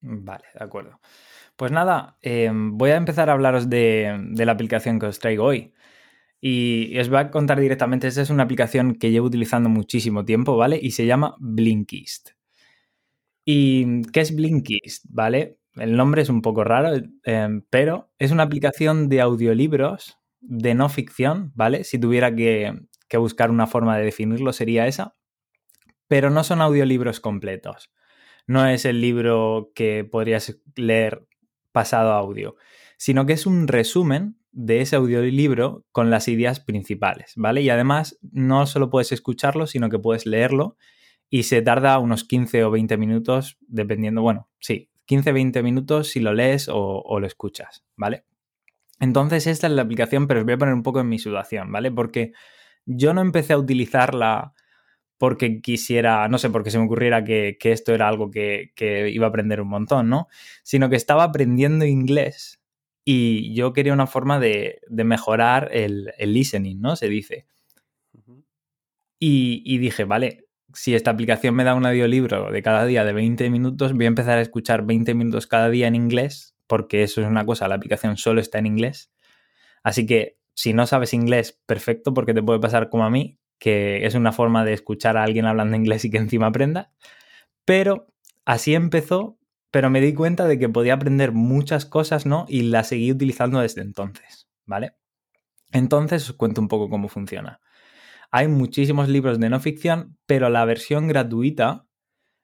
Vale, 0.00 0.44
de 0.54 0.64
acuerdo. 0.64 1.00
Pues 1.56 1.72
nada, 1.72 2.18
eh, 2.22 2.50
voy 2.52 2.90
a 2.90 2.96
empezar 2.96 3.28
a 3.28 3.34
hablaros 3.34 3.68
de, 3.68 4.18
de, 4.30 4.46
la 4.46 4.52
aplicación 4.52 4.98
que 4.98 5.06
os 5.06 5.18
traigo 5.18 5.44
hoy. 5.44 5.74
Y 6.40 6.98
os 6.98 7.08
voy 7.10 7.18
a 7.18 7.30
contar 7.30 7.60
directamente, 7.60 8.08
esta 8.08 8.22
es 8.22 8.30
una 8.30 8.44
aplicación 8.44 8.94
que 8.96 9.10
llevo 9.10 9.26
utilizando 9.26 9.68
muchísimo 9.68 10.24
tiempo, 10.24 10.56
¿vale? 10.56 10.78
Y 10.82 10.92
se 10.92 11.06
llama 11.06 11.36
Blinkist. 11.40 12.30
¿Y 13.44 14.02
qué 14.12 14.20
es 14.20 14.34
Blinkist? 14.34 15.06
¿Vale? 15.10 15.58
El 15.76 15.96
nombre 15.96 16.22
es 16.22 16.28
un 16.28 16.42
poco 16.42 16.64
raro, 16.64 17.00
em, 17.24 17.62
pero 17.70 18.10
es 18.18 18.30
una 18.30 18.44
aplicación 18.44 19.08
de 19.08 19.20
audiolibros 19.20 20.18
de 20.40 20.74
no 20.74 20.88
ficción, 20.88 21.52
¿vale? 21.54 21.84
Si 21.84 21.98
tuviera 21.98 22.34
que, 22.34 22.72
buscar 23.16 23.52
una 23.52 23.68
forma 23.68 23.96
de 23.96 24.04
definirlo 24.04 24.52
sería 24.52 24.88
esa. 24.88 25.14
Pero 26.08 26.30
no 26.30 26.42
son 26.42 26.60
audiolibros 26.60 27.20
completos. 27.20 27.92
No 28.48 28.66
es 28.66 28.84
el 28.84 29.00
libro 29.00 29.70
que 29.72 30.04
podrías 30.04 30.58
leer 30.74 31.24
pasado 31.70 32.12
audio, 32.12 32.56
sino 32.96 33.24
que 33.24 33.34
es 33.34 33.46
un 33.46 33.68
resumen 33.68 34.36
de 34.50 34.80
ese 34.80 34.96
audiolibro 34.96 35.84
con 35.92 36.10
las 36.10 36.26
ideas 36.26 36.58
principales, 36.58 37.34
¿vale? 37.36 37.62
Y 37.62 37.70
además 37.70 38.18
no 38.32 38.66
solo 38.66 38.90
puedes 38.90 39.12
escucharlo, 39.12 39.68
sino 39.68 39.88
que 39.90 40.00
puedes 40.00 40.26
leerlo 40.26 40.76
y 41.30 41.44
se 41.44 41.62
tarda 41.62 41.98
unos 41.98 42.24
15 42.24 42.64
o 42.64 42.70
20 42.72 42.96
minutos, 42.96 43.58
dependiendo, 43.60 44.22
bueno, 44.22 44.48
sí, 44.60 44.90
15-20 45.06 45.62
minutos 45.62 46.08
si 46.08 46.20
lo 46.20 46.32
lees 46.32 46.68
o, 46.72 47.18
lo 47.18 47.26
escuchas, 47.26 47.84
¿vale? 47.96 48.24
Entonces 49.00 49.46
esta 49.46 49.66
es 49.66 49.72
la 49.72 49.82
aplicación, 49.82 50.26
pero 50.26 50.40
os 50.40 50.46
voy 50.46 50.54
a 50.54 50.58
poner 50.58 50.74
un 50.74 50.82
poco 50.82 51.00
en 51.00 51.08
mi 51.08 51.18
situación, 51.18 51.70
¿vale? 51.72 51.90
Porque 51.90 52.32
yo 52.86 53.14
no 53.14 53.20
empecé 53.20 53.52
a 53.52 53.58
utilizarla 53.58 54.52
porque 55.18 55.60
quisiera, 55.60 56.28
no 56.28 56.38
sé, 56.38 56.50
porque 56.50 56.70
se 56.70 56.78
me 56.78 56.84
ocurriera 56.84 57.24
que, 57.24 57.56
esto 57.60 57.94
era 57.94 58.08
algo 58.08 58.30
que, 58.30 58.72
que, 58.74 59.10
iba 59.10 59.26
a 59.26 59.28
aprender 59.30 59.60
un 59.60 59.68
montón, 59.68 60.08
¿no? 60.08 60.28
Sino 60.62 60.90
que 60.90 60.96
estaba 60.96 61.24
aprendiendo 61.24 61.84
inglés 61.84 62.60
y 63.04 63.54
yo 63.54 63.72
quería 63.74 63.92
una 63.92 64.06
forma 64.06 64.40
de, 64.40 64.80
mejorar 64.88 65.68
el, 65.72 66.10
listening, 66.18 66.80
¿no? 66.80 66.96
Se 66.96 67.08
dice. 67.08 67.46
Y, 69.18 69.78
dije, 69.78 70.04
vale, 70.04 70.46
si 70.74 70.94
esta 70.94 71.10
aplicación 71.10 71.54
me 71.54 71.64
da 71.64 71.74
un 71.74 71.86
audiolibro 71.86 72.50
de 72.50 72.62
cada 72.62 72.84
día 72.84 73.04
de 73.04 73.12
20 73.12 73.48
minutos, 73.50 73.92
voy 73.92 74.04
a 74.04 74.08
empezar 74.08 74.38
a 74.38 74.42
escuchar 74.42 74.84
20 74.84 75.14
minutos 75.14 75.46
cada 75.46 75.70
día 75.70 75.86
en 75.86 75.94
inglés, 75.94 76.56
porque 76.66 77.02
eso 77.02 77.20
es 77.20 77.26
una 77.26 77.46
cosa, 77.46 77.68
la 77.68 77.76
aplicación 77.76 78.16
solo 78.16 78.40
está 78.40 78.58
en 78.58 78.66
inglés. 78.66 79.10
Así 79.82 80.06
que 80.06 80.38
si 80.54 80.72
no 80.72 80.86
sabes 80.86 81.14
inglés, 81.14 81.60
perfecto, 81.66 82.14
porque 82.14 82.34
te 82.34 82.42
puede 82.42 82.60
pasar 82.60 82.90
como 82.90 83.04
a 83.04 83.10
mí, 83.10 83.38
que 83.58 84.06
es 84.06 84.14
una 84.14 84.32
forma 84.32 84.64
de 84.64 84.72
escuchar 84.72 85.16
a 85.16 85.24
alguien 85.24 85.46
hablando 85.46 85.76
inglés 85.76 86.04
y 86.04 86.10
que 86.10 86.18
encima 86.18 86.46
aprenda. 86.46 86.92
Pero 87.64 88.06
así 88.44 88.74
empezó 88.74 89.38
pero 89.74 89.90
me 89.90 90.00
di 90.00 90.14
cuenta 90.14 90.46
de 90.46 90.56
que 90.56 90.68
podía 90.68 90.94
aprender 90.94 91.32
muchas 91.32 91.84
cosas, 91.84 92.26
¿no? 92.26 92.46
Y 92.48 92.62
las 92.62 92.86
seguí 92.86 93.10
utilizando 93.10 93.58
desde 93.58 93.80
entonces, 93.80 94.46
¿vale? 94.66 94.94
Entonces 95.72 96.30
os 96.30 96.36
cuento 96.36 96.60
un 96.60 96.68
poco 96.68 96.88
cómo 96.88 97.08
funciona. 97.08 97.60
Hay 98.36 98.48
muchísimos 98.48 99.08
libros 99.08 99.38
de 99.38 99.48
no 99.48 99.60
ficción, 99.60 100.18
pero 100.26 100.48
la 100.48 100.64
versión 100.64 101.06
gratuita 101.06 101.86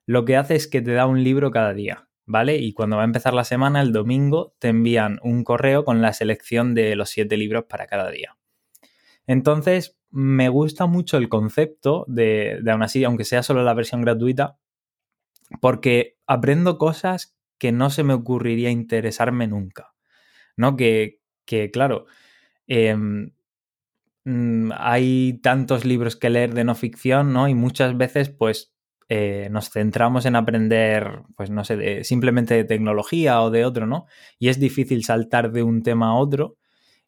lo 0.06 0.24
que 0.24 0.36
hace 0.36 0.54
es 0.54 0.68
que 0.68 0.80
te 0.80 0.92
da 0.92 1.06
un 1.06 1.24
libro 1.24 1.50
cada 1.50 1.74
día, 1.74 2.08
¿vale? 2.26 2.58
Y 2.58 2.74
cuando 2.74 2.94
va 2.94 3.02
a 3.02 3.06
empezar 3.06 3.34
la 3.34 3.42
semana, 3.42 3.80
el 3.82 3.90
domingo, 3.90 4.54
te 4.60 4.68
envían 4.68 5.18
un 5.24 5.42
correo 5.42 5.84
con 5.84 6.00
la 6.00 6.12
selección 6.12 6.76
de 6.76 6.94
los 6.94 7.10
siete 7.10 7.36
libros 7.36 7.64
para 7.64 7.88
cada 7.88 8.08
día. 8.08 8.36
Entonces, 9.26 9.98
me 10.10 10.48
gusta 10.48 10.86
mucho 10.86 11.16
el 11.16 11.28
concepto 11.28 12.04
de, 12.06 12.60
de 12.62 12.70
aún 12.70 12.84
así, 12.84 13.02
aunque 13.02 13.24
sea 13.24 13.42
solo 13.42 13.64
la 13.64 13.74
versión 13.74 14.02
gratuita, 14.02 14.58
porque 15.60 16.18
aprendo 16.28 16.78
cosas 16.78 17.36
que 17.58 17.72
no 17.72 17.90
se 17.90 18.04
me 18.04 18.14
ocurriría 18.14 18.70
interesarme 18.70 19.48
nunca, 19.48 19.92
¿no? 20.56 20.76
Que, 20.76 21.18
que 21.46 21.72
claro, 21.72 22.06
em, 22.68 23.32
mm, 24.30 24.72
hay 24.76 25.40
tantos 25.42 25.84
libros 25.84 26.16
que 26.16 26.30
leer 26.30 26.54
de 26.54 26.64
no 26.64 26.74
ficción, 26.74 27.32
¿no? 27.32 27.48
Y 27.48 27.54
muchas 27.54 27.96
veces, 27.96 28.30
pues, 28.30 28.72
eh, 29.08 29.48
nos 29.50 29.70
centramos 29.70 30.26
en 30.26 30.36
aprender, 30.36 31.22
pues, 31.36 31.50
no 31.50 31.64
sé, 31.64 31.76
de, 31.76 32.04
simplemente 32.04 32.54
de 32.54 32.64
tecnología 32.64 33.42
o 33.42 33.50
de 33.50 33.64
otro, 33.64 33.86
¿no? 33.86 34.06
Y 34.38 34.48
es 34.48 34.60
difícil 34.60 35.04
saltar 35.04 35.52
de 35.52 35.62
un 35.62 35.82
tema 35.82 36.10
a 36.10 36.14
otro. 36.14 36.56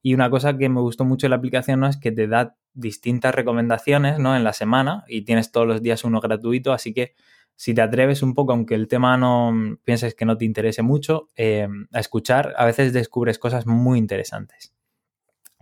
Y 0.02 0.14
una 0.14 0.30
cosa 0.30 0.58
que 0.58 0.68
me 0.68 0.80
gustó 0.80 1.04
mucho 1.04 1.26
de 1.26 1.30
la 1.30 1.36
aplicación, 1.36 1.80
¿no? 1.80 1.88
Es 1.88 1.96
que 1.96 2.12
te 2.12 2.26
da 2.26 2.56
distintas 2.74 3.34
recomendaciones, 3.34 4.18
¿no? 4.18 4.36
En 4.36 4.44
la 4.44 4.52
semana 4.52 5.04
y 5.08 5.22
tienes 5.22 5.52
todos 5.52 5.66
los 5.66 5.82
días 5.82 6.04
uno 6.04 6.20
gratuito, 6.20 6.72
así 6.72 6.92
que 6.94 7.14
si 7.56 7.74
te 7.74 7.82
atreves 7.82 8.22
un 8.22 8.34
poco, 8.34 8.52
aunque 8.52 8.74
el 8.74 8.88
tema 8.88 9.16
no 9.16 9.52
pienses 9.84 10.14
que 10.14 10.24
no 10.24 10.36
te 10.36 10.44
interese 10.44 10.82
mucho, 10.82 11.28
eh, 11.36 11.68
a 11.92 12.00
escuchar, 12.00 12.54
a 12.56 12.64
veces 12.66 12.92
descubres 12.92 13.38
cosas 13.38 13.66
muy 13.66 13.98
interesantes. 13.98 14.72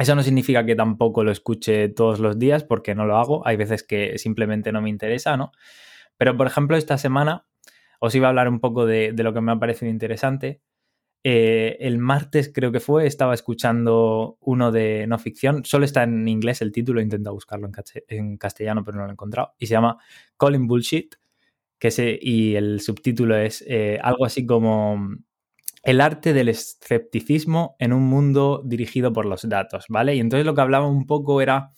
Eso 0.01 0.15
no 0.15 0.23
significa 0.23 0.65
que 0.65 0.75
tampoco 0.75 1.25
lo 1.25 1.31
escuche 1.31 1.91
todos 1.91 2.21
los 2.21 2.39
días, 2.39 2.65
porque 2.65 2.95
no 2.95 3.05
lo 3.05 3.19
hago. 3.19 3.47
Hay 3.47 3.57
veces 3.57 3.83
que 3.83 4.17
simplemente 4.17 4.73
no 4.73 4.81
me 4.81 4.89
interesa, 4.89 5.37
¿no? 5.37 5.53
Pero, 6.17 6.39
por 6.39 6.47
ejemplo, 6.47 6.79
esta 6.79 6.97
semana 6.97 7.47
os 8.01 8.15
iba 8.15 8.27
a 8.27 8.31
hablar 8.31 8.49
un 8.49 8.61
poco 8.61 8.87
de, 8.87 9.13
lo 9.15 9.35
que 9.35 9.43
me 9.43 9.53
ha 9.53 9.59
parecido 9.59 9.91
interesante. 9.91 10.63
eh, 11.25 11.77
el 11.81 11.99
martes 11.99 12.51
creo 12.55 12.73
que 12.73 12.81
fue, 12.81 13.07
estaba 13.07 13.35
escuchando 13.35 14.39
uno 14.41 14.73
de 14.73 15.07
no 15.07 15.19
ficción, 15.19 15.65
solo 15.67 15.85
está 15.85 16.05
en 16.05 16.27
inglés 16.29 16.63
el 16.63 16.73
título, 16.73 17.01
he 17.01 17.05
intentado 17.05 17.35
buscarlo 17.35 17.69
en, 18.09 18.39
castellano 18.39 18.85
pero 18.85 18.99
no 18.99 19.05
lo 19.05 19.11
he 19.11 19.13
encontrado, 19.13 19.55
y 19.59 19.67
se 19.67 19.73
llama 19.75 19.99
Calling 20.39 20.67
Bullshit, 20.67 21.17
que 21.79 21.91
se, 21.91 22.19
y 22.21 22.57
el 22.57 22.81
subtítulo 22.81 23.37
es 23.37 23.65
eh, 23.69 23.99
algo 24.03 24.25
así 24.27 24.47
como 24.47 25.19
el 25.83 26.01
arte 26.01 26.33
del 26.33 26.49
escepticismo 26.49 27.77
en 27.79 27.93
un 27.93 28.03
mundo 28.03 28.63
dirigido 28.65 29.13
por 29.13 29.27
los 29.27 29.49
datos, 29.49 29.87
¿vale? 29.89 30.15
Y 30.15 30.21
entonces 30.21 30.45
lo 30.45 30.55
que 30.55 30.61
hablaba 30.61 30.87
un 30.87 31.07
poco 31.07 31.41
era 31.41 31.73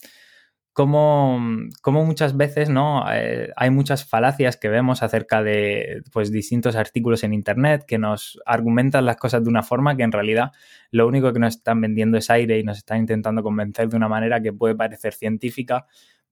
cómo, 0.73 1.39
muchas 1.85 2.37
veces 2.37 2.71
¿no? 2.71 3.05
Eh, 3.13 3.51
hay 3.57 3.71
muchas 3.71 4.05
falacias 4.09 4.57
que 4.57 4.69
vemos 4.69 5.03
acerca 5.03 5.43
de 5.43 6.03
pues, 6.13 6.33
distintos 6.33 6.77
artículos 6.77 7.25
en 7.25 7.35
Internet 7.35 7.85
que 7.87 7.99
nos 7.99 8.41
argumentan 8.47 9.05
las 9.05 9.17
cosas 9.17 9.45
de 9.45 9.51
una 9.51 9.63
forma 9.63 9.97
que 9.97 10.03
en 10.03 10.13
realidad 10.13 10.53
lo 10.91 11.07
único 11.07 11.33
que 11.33 11.39
nos 11.39 11.57
están 11.57 11.81
vendiendo 11.81 12.19
es 12.19 12.31
aire 12.31 12.59
y 12.59 12.65
nos 12.65 12.79
están 12.79 12.99
intentando 12.99 13.43
convencer 13.43 13.89
de 13.89 13.97
una 13.97 14.09
manera 14.09 14.41
que 14.41 14.53
puede 14.53 14.75
parecer 14.75 15.13
científica, 15.15 15.87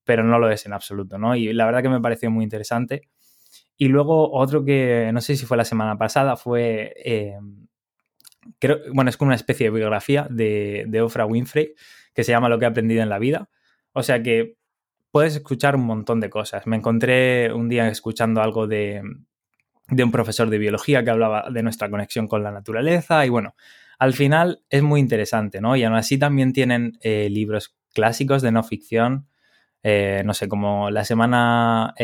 pero 0.05 0.25
no 0.25 0.39
lo 0.39 0.51
es 0.51 0.67
en 0.67 0.73
absoluto. 0.73 1.19
¿no? 1.19 1.37
Y 1.37 1.53
la 1.53 1.67
verdad 1.67 1.83
que 1.83 1.91
me 1.91 2.01
pareció 2.01 2.31
muy 2.31 2.45
interesante. 2.45 3.09
Y 3.81 3.89
luego 3.89 4.31
otro 4.33 4.63
que 4.63 5.11
no 5.15 5.23
sé 5.23 5.37
si 5.37 5.47
fue 5.47 5.57
la 5.57 5.65
semana 5.65 5.97
pasada 5.97 6.37
fue... 6.37 6.93
Eh, 7.03 7.39
creo, 8.59 8.79
bueno, 8.93 9.09
es 9.09 9.17
como 9.17 9.31
una 9.31 9.37
especie 9.37 9.67
de 9.67 9.71
biografía 9.71 10.27
de, 10.29 10.85
de 10.87 11.01
Oprah 11.01 11.25
Winfrey 11.25 11.75
que 12.13 12.25
se 12.25 12.33
llama 12.33 12.51
Lo 12.51 12.59
que 12.59 12.67
he 12.67 12.69
aprendido 12.69 13.03
en 13.03 13.09
la 13.09 13.19
vida 13.19 13.49
o 13.93 14.03
sea 14.03 14.23
que 14.23 14.57
puedes 15.11 15.35
escuchar 15.37 15.77
un 15.77 15.85
montón 15.85 16.21
de 16.21 16.31
cosas. 16.31 16.67
Me 16.67 16.77
encontré 16.77 17.53
un 17.53 17.69
día 17.69 17.89
escuchando 17.89 18.43
algo 18.43 18.67
de, 18.67 19.03
un 19.91 20.13
profesor 20.13 20.51
de 20.51 20.59
biología 20.59 21.03
que 21.05 21.11
hablaba 21.11 21.51
de 21.51 21.63
nuestra 21.63 21.91
conexión 21.91 22.29
con 22.29 22.43
la 22.43 22.53
naturaleza 22.53 23.27
y 23.27 23.29
bueno, 23.29 23.55
al 23.99 24.15
final 24.15 24.63
es 24.71 24.83
muy 24.83 25.01
interesante, 25.01 25.61
¿no? 25.61 25.77
Y 25.77 25.85
aún 25.85 25.97
así 25.97 26.19
también 26.19 26.53
tienen 26.53 26.99
eh, 27.03 27.29
libros 27.31 27.77
clásicos 27.93 28.41
de 28.41 28.53
no 28.53 28.63
ficción, 28.63 29.27
eh, 29.83 30.23
no 30.25 30.33
sé, 30.33 30.49
como 30.49 30.91
la 30.91 31.05
semana, 31.05 31.95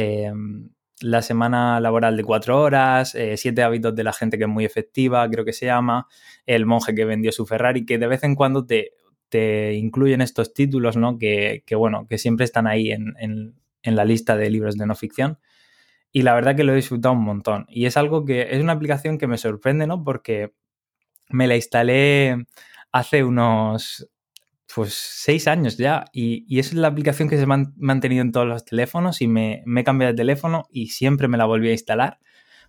la 1.01 1.23
semana 1.23 1.79
laboral 1.81 2.17
de 2.17 2.25
cuatro 2.25 2.61
horas, 2.61 3.17
siete 3.37 3.63
hábitos 3.63 3.95
de 3.95 4.05
la 4.05 4.13
gente 4.13 4.39
que 4.39 4.45
es 4.45 4.51
muy 4.51 4.65
efectiva, 4.65 5.29
creo 5.29 5.45
que 5.45 5.53
se 5.53 5.67
llama, 5.67 6.07
el 6.47 6.67
monje 6.67 6.95
que 6.95 7.05
vendió 7.05 7.33
su 7.33 7.47
Ferrari, 7.47 7.85
que 7.85 7.99
de 7.99 8.07
vez 8.07 8.25
en 8.25 8.35
cuando 8.35 8.67
te 8.67 8.93
te 9.29 9.75
incluyen 9.75 10.21
estos 10.21 10.55
títulos, 10.55 10.97
¿no? 10.97 11.19
Que, 11.19 11.63
bueno, 11.77 12.07
que 12.09 12.19
siempre 12.19 12.45
están 12.45 12.67
ahí 12.67 12.91
en, 12.91 13.55
la 13.83 14.05
lista 14.05 14.37
de 14.37 14.51
libros 14.51 14.77
de 14.77 14.87
no 14.87 14.95
ficción. 14.95 15.39
Y 16.13 16.23
la 16.23 16.35
verdad 16.35 16.57
que 16.57 16.65
lo 16.65 16.73
he 16.73 16.77
disfrutado 16.77 17.15
un 17.15 17.25
montón. 17.25 17.67
Y 17.69 17.87
es 17.87 17.97
algo 17.97 18.25
que 18.25 18.49
es 18.51 18.61
una 18.61 18.73
aplicación 18.73 19.19
que 19.19 19.27
me 19.27 19.39
sorprende, 19.39 19.87
¿no? 19.87 20.03
Porque 20.05 20.53
me 21.29 21.47
la 21.47 21.57
instalé 21.57 22.47
hace 22.93 23.25
unos 23.25 24.09
pues 24.75 24.95
seis 24.95 25.49
años 25.49 25.77
ya 25.77 26.05
y, 26.13 26.45
y 26.49 26.59
es 26.59 26.75
la 26.75 26.89
aplicación 26.89 27.29
que 27.29 27.39
se 27.39 27.47
me 27.47 27.55
ha 27.55 27.73
mantenido 27.77 28.23
en 28.23 28.33
todos 28.33 28.47
los 28.47 28.65
teléfonos 28.65 29.23
y 29.23 29.29
me, 29.29 29.65
he 29.65 29.85
cambiado 29.85 30.13
de 30.13 30.17
teléfono 30.17 30.65
y 30.71 30.89
siempre 30.89 31.29
me 31.29 31.39
la 31.39 31.45
volví 31.45 31.69
a 31.69 31.73
instalar 31.73 32.19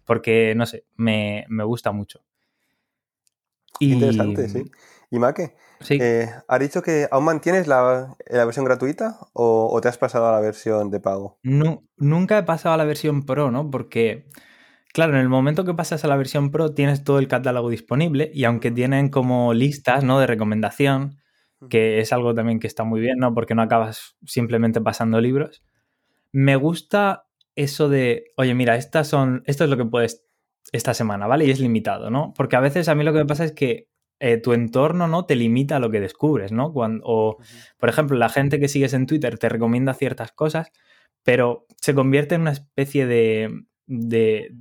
porque, 0.06 0.54
no 0.56 0.66
sé, 0.66 0.86
me, 0.96 1.46
gusta 1.66 1.92
mucho. 1.92 2.24
Interesante, 3.80 4.48
sí. 4.48 4.64
¿Y 5.12 5.20
Maque? 5.20 5.56
Sí. 5.82 5.98
Eh, 6.02 6.30
¿Has 6.48 6.60
dicho 6.60 6.82
que 6.82 7.08
aún 7.12 7.26
mantienes 7.26 7.68
la, 7.68 8.16
versión 8.30 8.66
gratuita 8.66 9.20
o, 9.34 9.78
te 9.82 9.90
has 9.90 9.98
pasado 9.98 10.28
a 10.28 10.32
la 10.32 10.40
versión 10.40 10.90
de 10.90 11.00
pago? 11.00 11.40
No, 11.44 11.84
nunca 11.98 12.38
he 12.38 12.44
pasado 12.44 12.74
a 12.74 12.78
la 12.78 12.86
versión 12.86 13.26
Pro, 13.26 13.52
¿no? 13.52 13.70
Porque, 13.70 14.28
claro, 14.94 15.14
en 15.14 15.20
el 15.20 15.30
momento 15.30 15.66
que 15.66 15.74
pasas 15.74 16.04
a 16.04 16.08
la 16.08 16.16
versión 16.16 16.52
Pro 16.52 16.74
tienes 16.74 17.04
todo 17.04 17.20
el 17.20 17.28
catálogo 17.28 17.70
disponible 17.70 18.32
y 18.34 18.46
aunque 18.46 18.72
tienen 18.72 19.10
como 19.10 19.54
listas, 19.54 20.04
¿no? 20.04 20.20
De 20.20 20.28
recomendación, 20.28 21.20
que 21.70 22.00
es 22.00 22.14
algo 22.14 22.34
también 22.34 22.60
que 22.60 22.68
está 22.68 22.84
muy 22.84 23.02
bien, 23.02 23.18
¿no? 23.18 23.34
Porque 23.34 23.56
no 23.56 23.62
acabas 23.62 24.16
simplemente 24.26 24.82
pasando 24.82 25.20
libros. 25.22 25.64
Me 26.32 26.56
gusta 26.56 27.28
eso 27.56 27.90
de, 27.90 28.32
oye, 28.38 28.54
mira, 28.54 28.76
estas 28.76 29.08
son, 29.08 29.44
esto 29.46 29.64
es 29.64 29.70
lo 29.70 29.78
que 29.78 29.86
puedes 29.86 30.26
esta 30.72 30.94
semana, 30.94 31.28
¿vale? 31.28 31.46
Y 31.46 31.52
es 31.52 31.60
limitado, 31.60 32.10
¿no? 32.10 32.34
Porque 32.36 32.56
a 32.56 32.60
veces 32.60 32.90
a 32.90 32.96
mí 32.96 33.04
lo 33.04 33.14
que 33.14 33.20
me 33.20 33.26
pasa 33.26 33.46
es 33.46 33.54
que 33.54 33.88
eh, 34.20 34.38
tu 34.38 34.54
entorno 34.54 35.08
no 35.08 35.26
te 35.26 35.36
limita 35.36 35.76
a 35.76 35.80
lo 35.80 35.92
que 35.92 36.00
descubres, 36.00 36.52
¿no? 36.52 36.74
Cuando, 36.74 37.04
o, 37.06 37.38
por 37.78 37.90
ejemplo, 37.90 38.18
la 38.18 38.30
gente 38.30 38.60
que 38.60 38.68
sigues 38.68 38.94
en 38.94 39.06
Twitter 39.06 39.38
te 39.38 39.50
recomienda 39.50 39.94
ciertas 39.94 40.32
cosas, 40.32 40.72
pero 41.24 41.66
se 41.78 41.94
convierte 41.94 42.36
en 42.36 42.42
una 42.42 42.52
especie 42.52 43.06
de, 43.06 43.64
de, 43.86 44.54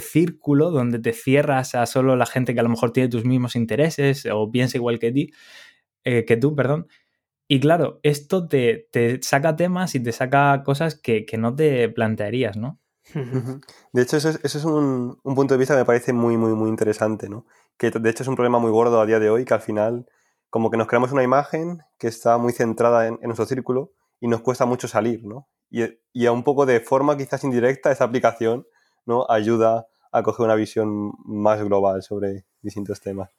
círculo 0.00 0.70
donde 0.70 0.98
te 0.98 1.12
cierras 1.12 1.74
a 1.74 1.86
solo 1.86 2.16
la 2.16 2.26
gente 2.26 2.54
que 2.54 2.60
a 2.60 2.62
lo 2.62 2.68
mejor 2.68 2.92
tiene 2.92 3.08
tus 3.08 3.24
mismos 3.24 3.56
intereses 3.56 4.26
o 4.32 4.50
piensa 4.50 4.76
igual 4.76 4.98
que 4.98 5.12
ti, 5.12 5.30
eh, 6.04 6.24
que 6.24 6.36
tú, 6.36 6.54
perdón. 6.54 6.86
Y 7.48 7.60
claro, 7.60 8.00
esto 8.02 8.48
te, 8.48 8.88
saca 9.22 9.56
temas 9.56 9.94
y 9.94 10.00
te 10.00 10.12
saca 10.12 10.62
cosas 10.64 10.94
que, 10.94 11.26
no 11.38 11.54
te 11.54 11.88
plantearías, 11.88 12.56
¿no? 12.56 12.80
De 13.92 14.02
hecho, 14.02 14.16
eso 14.16 14.30
es, 14.42 14.64
un, 14.64 15.18
un, 15.22 15.34
punto 15.34 15.54
de 15.54 15.58
vista 15.58 15.74
que 15.74 15.80
me 15.80 15.84
parece 15.84 16.12
muy, 16.12 16.38
muy, 16.38 16.54
muy 16.54 16.70
interesante, 16.70 17.28
¿no? 17.28 17.44
que 17.76 17.90
de 17.90 18.10
hecho 18.10 18.22
es 18.22 18.28
un 18.28 18.36
problema 18.36 18.58
muy 18.58 18.70
gordo 18.70 19.00
a 19.00 19.06
día 19.06 19.18
de 19.18 19.30
hoy, 19.30 19.44
que 19.44 19.54
al 19.54 19.60
final 19.60 20.06
como 20.50 20.70
que 20.70 20.76
nos 20.76 20.86
creamos 20.86 21.12
una 21.12 21.22
imagen 21.22 21.82
que 21.98 22.06
está 22.06 22.38
muy 22.38 22.52
centrada 22.52 23.08
en, 23.08 23.18
nuestro 23.22 23.46
círculo 23.46 23.92
y 24.20 24.28
nos 24.28 24.40
cuesta 24.40 24.66
mucho 24.66 24.86
salir, 24.88 25.24
¿no? 25.24 25.48
Y, 25.70 26.26
a 26.26 26.32
un 26.32 26.44
poco 26.44 26.66
de 26.66 26.78
forma 26.78 27.16
quizás 27.16 27.42
indirecta 27.42 27.90
esa 27.90 28.04
aplicación, 28.04 28.64
¿no? 29.06 29.26
Ayuda 29.28 29.88
a 30.12 30.22
coger 30.22 30.44
una 30.44 30.54
visión 30.54 31.12
más 31.24 31.60
global 31.64 32.02
sobre 32.02 32.44
distintos 32.62 33.00
temas. 33.00 33.30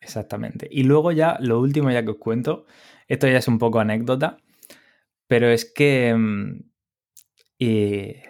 Exactamente. 0.00 0.66
Y 0.70 0.84
luego 0.84 1.12
ya, 1.12 1.36
lo 1.40 1.60
último 1.60 1.90
ya 1.90 2.02
que 2.04 2.10
os 2.12 2.16
cuento, 2.18 2.66
esto 3.08 3.26
ya 3.28 3.38
es 3.38 3.48
un 3.48 3.58
poco 3.58 3.80
anécdota, 3.80 4.38
pero 5.28 5.48
es 5.48 5.64
que 5.72 6.14
mm, 6.16 6.60
eh, 7.60 8.22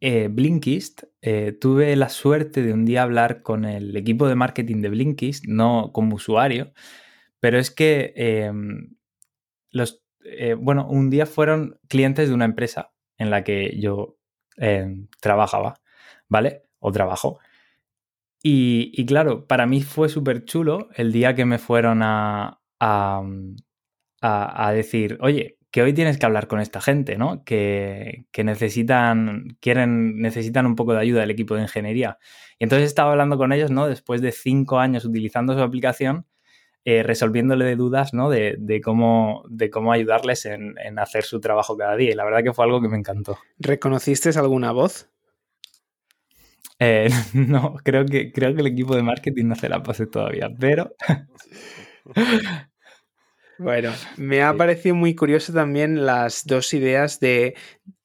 eh, 0.00 0.28
Blinkist, 0.30 1.04
eh, 1.22 1.52
tuve 1.60 1.96
la 1.96 2.08
suerte 2.08 2.62
de 2.62 2.72
un 2.72 2.84
día 2.86 3.02
hablar 3.04 3.42
con 3.42 3.64
el 3.64 3.96
equipo 3.96 4.28
de 4.28 4.36
marketing 4.36 4.82
de 4.82 4.90
Blinkist, 4.90 5.46
no 5.46 5.92
como 5.92 6.16
usuario, 6.16 6.72
pero 7.40 7.58
es 7.58 7.70
que 7.70 8.12
em, 8.16 8.96
los, 9.70 10.02
bueno, 10.58 10.88
un 10.88 11.10
día 11.10 11.26
fueron 11.26 11.78
clientes 11.88 12.28
de 12.28 12.34
una 12.34 12.44
empresa 12.46 12.92
en 13.18 13.30
la 13.30 13.44
que 13.44 13.78
yo 13.80 14.18
em, 14.56 15.08
trabajaba, 15.20 15.80
¿vale? 16.28 16.64
O 16.80 16.92
trabajo. 16.92 17.40
Y, 18.42 19.04
claro, 19.06 19.46
para 19.46 19.66
mí 19.66 19.82
fue 19.82 20.08
súper 20.08 20.44
chulo 20.44 20.88
el 20.94 21.12
día 21.12 21.34
que 21.34 21.44
me 21.44 21.58
fueron 21.58 22.02
a, 22.02 22.60
a, 22.80 23.22
a 24.22 24.72
decir, 24.72 25.18
oye, 25.20 25.58
que 25.70 25.82
hoy 25.82 25.92
tienes 25.92 26.18
que 26.18 26.26
hablar 26.26 26.48
con 26.48 26.60
esta 26.60 26.80
gente, 26.80 27.18
¿no? 27.18 27.44
Que, 27.44 28.24
necesitan, 28.36 29.56
quieren, 29.60 30.18
necesitan 30.18 30.66
un 30.66 30.76
poco 30.76 30.94
de 30.94 31.00
ayuda 31.00 31.20
del 31.20 31.30
equipo 31.30 31.54
de 31.54 31.62
ingeniería. 31.62 32.18
Y 32.58 32.64
entonces 32.64 32.86
estaba 32.86 33.12
hablando 33.12 33.36
con 33.36 33.52
ellos, 33.52 33.70
¿no? 33.70 33.86
Después 33.86 34.22
de 34.22 34.32
cinco 34.32 34.78
años 34.78 35.04
utilizando 35.04 35.54
su 35.54 35.60
aplicación, 35.60 36.26
eh, 36.84 37.02
resolviéndole 37.02 37.76
dudas, 37.76 38.14
¿no? 38.14 38.30
De, 38.30 38.80
cómo, 38.82 39.44
de 39.50 39.68
cómo 39.68 39.92
ayudarles 39.92 40.46
en, 40.46 40.74
hacer 40.98 41.24
su 41.24 41.40
trabajo 41.40 41.76
cada 41.76 41.96
día. 41.96 42.12
Y 42.12 42.14
la 42.14 42.24
verdad 42.24 42.42
que 42.42 42.54
fue 42.54 42.64
algo 42.64 42.80
que 42.80 42.88
me 42.88 42.96
encantó. 42.96 43.38
¿Reconociste 43.58 44.30
alguna 44.38 44.72
voz? 44.72 45.10
Eh, 46.78 47.08
no, 47.34 47.74
creo 47.82 48.06
que, 48.06 48.32
creo 48.32 48.54
que 48.54 48.60
el 48.60 48.68
equipo 48.68 48.94
de 48.94 49.02
marketing 49.02 49.46
no 49.46 49.56
se 49.56 49.68
la 49.68 49.82
pase 49.82 50.06
todavía, 50.06 50.48
pero 50.58 50.94
Bueno, 53.58 53.92
me 54.16 54.42
ha 54.42 54.56
parecido 54.56 54.94
muy 54.94 55.16
curioso 55.16 55.52
también 55.52 56.06
las 56.06 56.46
dos 56.46 56.72
ideas 56.74 57.18
de 57.18 57.56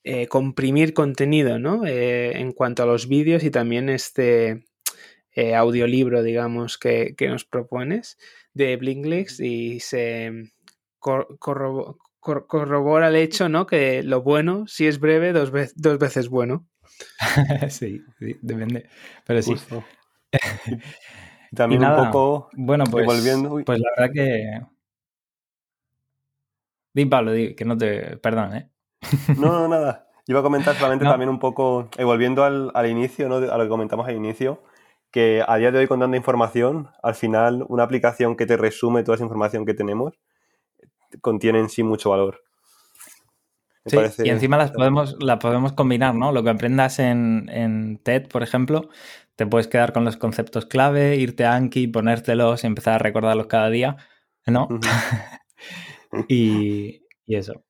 eh, 0.03 0.25
comprimir 0.27 0.95
contenido, 0.95 1.59
¿no? 1.59 1.85
Eh, 1.85 2.39
en 2.39 2.53
cuanto 2.53 2.81
a 2.81 2.87
los 2.87 3.07
vídeos 3.07 3.43
y 3.43 3.51
también 3.51 3.87
este 3.89 4.65
audiolibro, 5.55 6.23
digamos, 6.23 6.79
que, 6.79 7.15
nos 7.21 7.45
propones 7.45 8.17
de 8.53 8.77
Blinklix 8.77 9.39
y 9.39 9.79
se 9.79 10.51
corrobora 12.23 13.09
el 13.09 13.15
hecho, 13.15 13.49
¿no? 13.49 13.65
Que 13.67 14.03
lo 14.03 14.21
bueno, 14.21 14.65
si 14.67 14.87
es 14.87 14.99
breve, 14.99 15.33
dos, 15.33 15.51
dos 15.75 15.99
veces 15.99 16.29
bueno. 16.29 16.65
sí, 17.69 18.01
sí, 18.19 18.37
depende. 18.41 18.89
Pero 19.25 19.41
sí. 19.41 19.55
También 21.55 21.85
un 21.85 21.95
poco. 21.95 22.49
Bueno, 22.53 22.85
pues, 22.89 23.05
pues 23.65 23.79
la 23.79 23.89
verdad 23.95 24.13
que 24.13 24.61
Di 26.93 27.05
Pablo, 27.05 27.31
que 27.57 27.65
no 27.65 27.77
te. 27.77 28.17
Perdón, 28.17 28.55
¿eh? 28.55 28.69
No, 29.37 29.51
no, 29.51 29.67
nada. 29.67 30.07
Iba 30.27 30.39
a 30.39 30.43
comentar 30.43 30.75
solamente 30.75 31.03
también 31.03 31.29
un 31.29 31.39
poco, 31.39 31.89
eh, 31.97 32.05
volviendo 32.05 32.45
al, 32.45 32.87
inicio, 32.87 33.27
¿no? 33.27 33.35
a 33.35 33.57
lo 33.57 33.63
que 33.63 33.69
comentamos 33.69 34.07
al 34.07 34.15
inicio, 34.15 34.63
que 35.11 35.43
a 35.45 35.57
día 35.57 35.71
de 35.71 35.79
hoy 35.79 35.87
con 35.87 35.99
tanta 35.99 36.15
información, 36.15 36.89
al 37.01 37.15
final 37.15 37.65
una 37.67 37.83
aplicación 37.83 38.37
que 38.37 38.45
te 38.45 38.55
resume 38.55 39.03
toda 39.03 39.15
esa 39.15 39.25
información 39.25 39.65
que 39.65 39.73
tenemos 39.73 40.13
contiene 41.21 41.59
en 41.59 41.69
sí 41.69 41.83
mucho 41.83 42.09
valor. 42.09 42.41
Sí, 43.85 43.97
y 44.23 44.29
encima 44.29 44.57
las 44.57 44.71
podemos, 44.71 45.17
las 45.19 45.39
podemos 45.39 45.73
combinar, 45.73 46.15
¿no? 46.15 46.31
Lo 46.31 46.41
que 46.41 46.49
aprendas 46.49 46.99
en, 46.99 47.49
en 47.49 47.97
TED, 47.97 48.29
por 48.29 48.41
ejemplo, 48.41 48.89
te 49.35 49.45
puedes 49.45 49.67
quedar 49.67 49.93
con 49.93 50.05
los 50.05 50.17
conceptos 50.17 50.65
clave, 50.65 51.15
irte 51.17 51.45
a 51.45 51.55
Anki, 51.55 51.87
ponértelos 51.87 52.63
y 52.63 52.67
empezar 52.67 52.95
a 52.95 52.97
recordarlos 52.99 53.47
cada 53.47 53.69
día, 53.69 53.97
¿no? 54.45 54.67
y, 56.29 57.01
eso. 57.27 57.63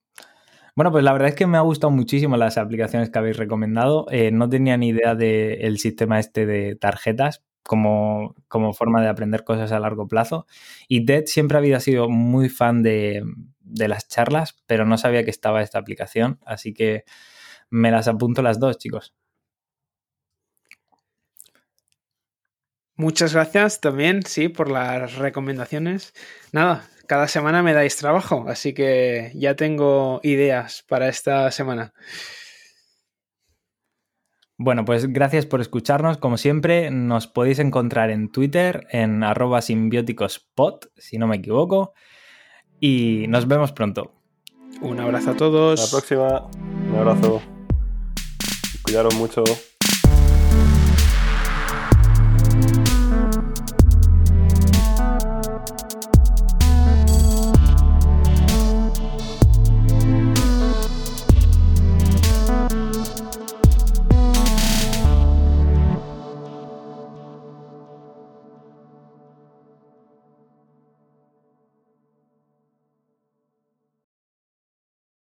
Bueno, 0.76 0.92
pues 0.92 1.04
la 1.04 1.14
verdad 1.14 1.30
es 1.30 1.36
que 1.36 1.48
me 1.48 1.58
ha 1.58 1.62
gustado 1.62 1.92
muchísimo 1.92 2.36
las 2.36 2.58
aplicaciones 2.58 3.10
que 3.10 3.20
habéis 3.20 3.38
recomendado. 3.38 4.08
Eh, 4.12 4.32
no 4.32 4.50
tenía 4.50 4.76
ni 4.78 4.90
idea 4.90 5.16
del 5.16 5.78
sistema 5.78 6.20
este 6.20 6.46
de 6.46 6.76
tarjetas 6.76 7.44
como, 7.63 8.36
como, 8.47 8.73
forma 8.73 9.02
de 9.02 9.08
aprender 9.10 9.43
cosas 9.43 9.71
a 9.71 9.80
largo 9.80 10.08
plazo. 10.08 10.45
Y 10.88 11.06
TED 11.06 11.26
siempre 11.26 11.58
había 11.58 11.80
sido 11.80 12.10
muy 12.10 12.49
fan 12.49 12.84
de, 12.84 13.23
de 13.62 13.88
las 13.88 14.08
charlas, 14.08 14.62
pero 14.67 14.86
no 14.86 14.97
sabía 14.97 15.23
que 15.23 15.32
estaba 15.32 15.62
esta 15.62 15.80
aplicación, 15.80 16.39
así 16.45 16.73
que 16.73 17.06
me 17.69 17.91
las 17.91 18.08
apunto 18.08 18.41
las 18.41 18.60
dos, 18.60 18.78
chicos. 18.78 19.15
Muchas 22.95 23.34
gracias 23.34 23.82
también, 23.82 24.23
sí, 24.23 24.49
por 24.49 24.69
las 24.69 25.15
recomendaciones. 25.15 26.13
Nada, 26.52 26.88
cada 27.08 27.28
semana 27.28 27.63
me 27.63 27.73
dais 27.73 27.97
trabajo, 27.97 28.45
así 28.47 28.73
que 28.73 29.32
ya 29.34 29.56
tengo 29.56 30.19
ideas 30.23 30.84
para 30.88 31.10
esta 31.10 31.49
semana. 31.52 31.93
Bueno, 34.58 34.86
pues 34.86 35.12
gracias 35.12 35.46
por 35.46 35.62
escucharnos. 35.62 36.18
Como 36.18 36.38
siempre, 36.38 36.92
nos 36.92 37.28
podéis 37.28 37.60
encontrar 37.60 38.10
en 38.12 38.30
Twitter 38.30 38.88
en 38.92 39.24
arroba 39.24 39.62
simbióticospot, 39.62 40.92
si 40.98 41.18
no 41.18 41.28
me 41.28 41.38
equivoco 41.38 41.94
y 42.84 43.28
nos 43.30 43.48
vemos 43.48 43.72
pronto. 43.72 44.12
Un 44.82 45.00
abrazo 45.00 45.32
a 45.32 45.38
todos. 45.38 45.80
Hasta 45.80 45.96
la 45.96 46.02
próxima. 46.02 46.48
Un 46.89 46.96
abrazo. 46.98 47.42
Cuidaros 48.84 49.16
mucho. 49.16 49.44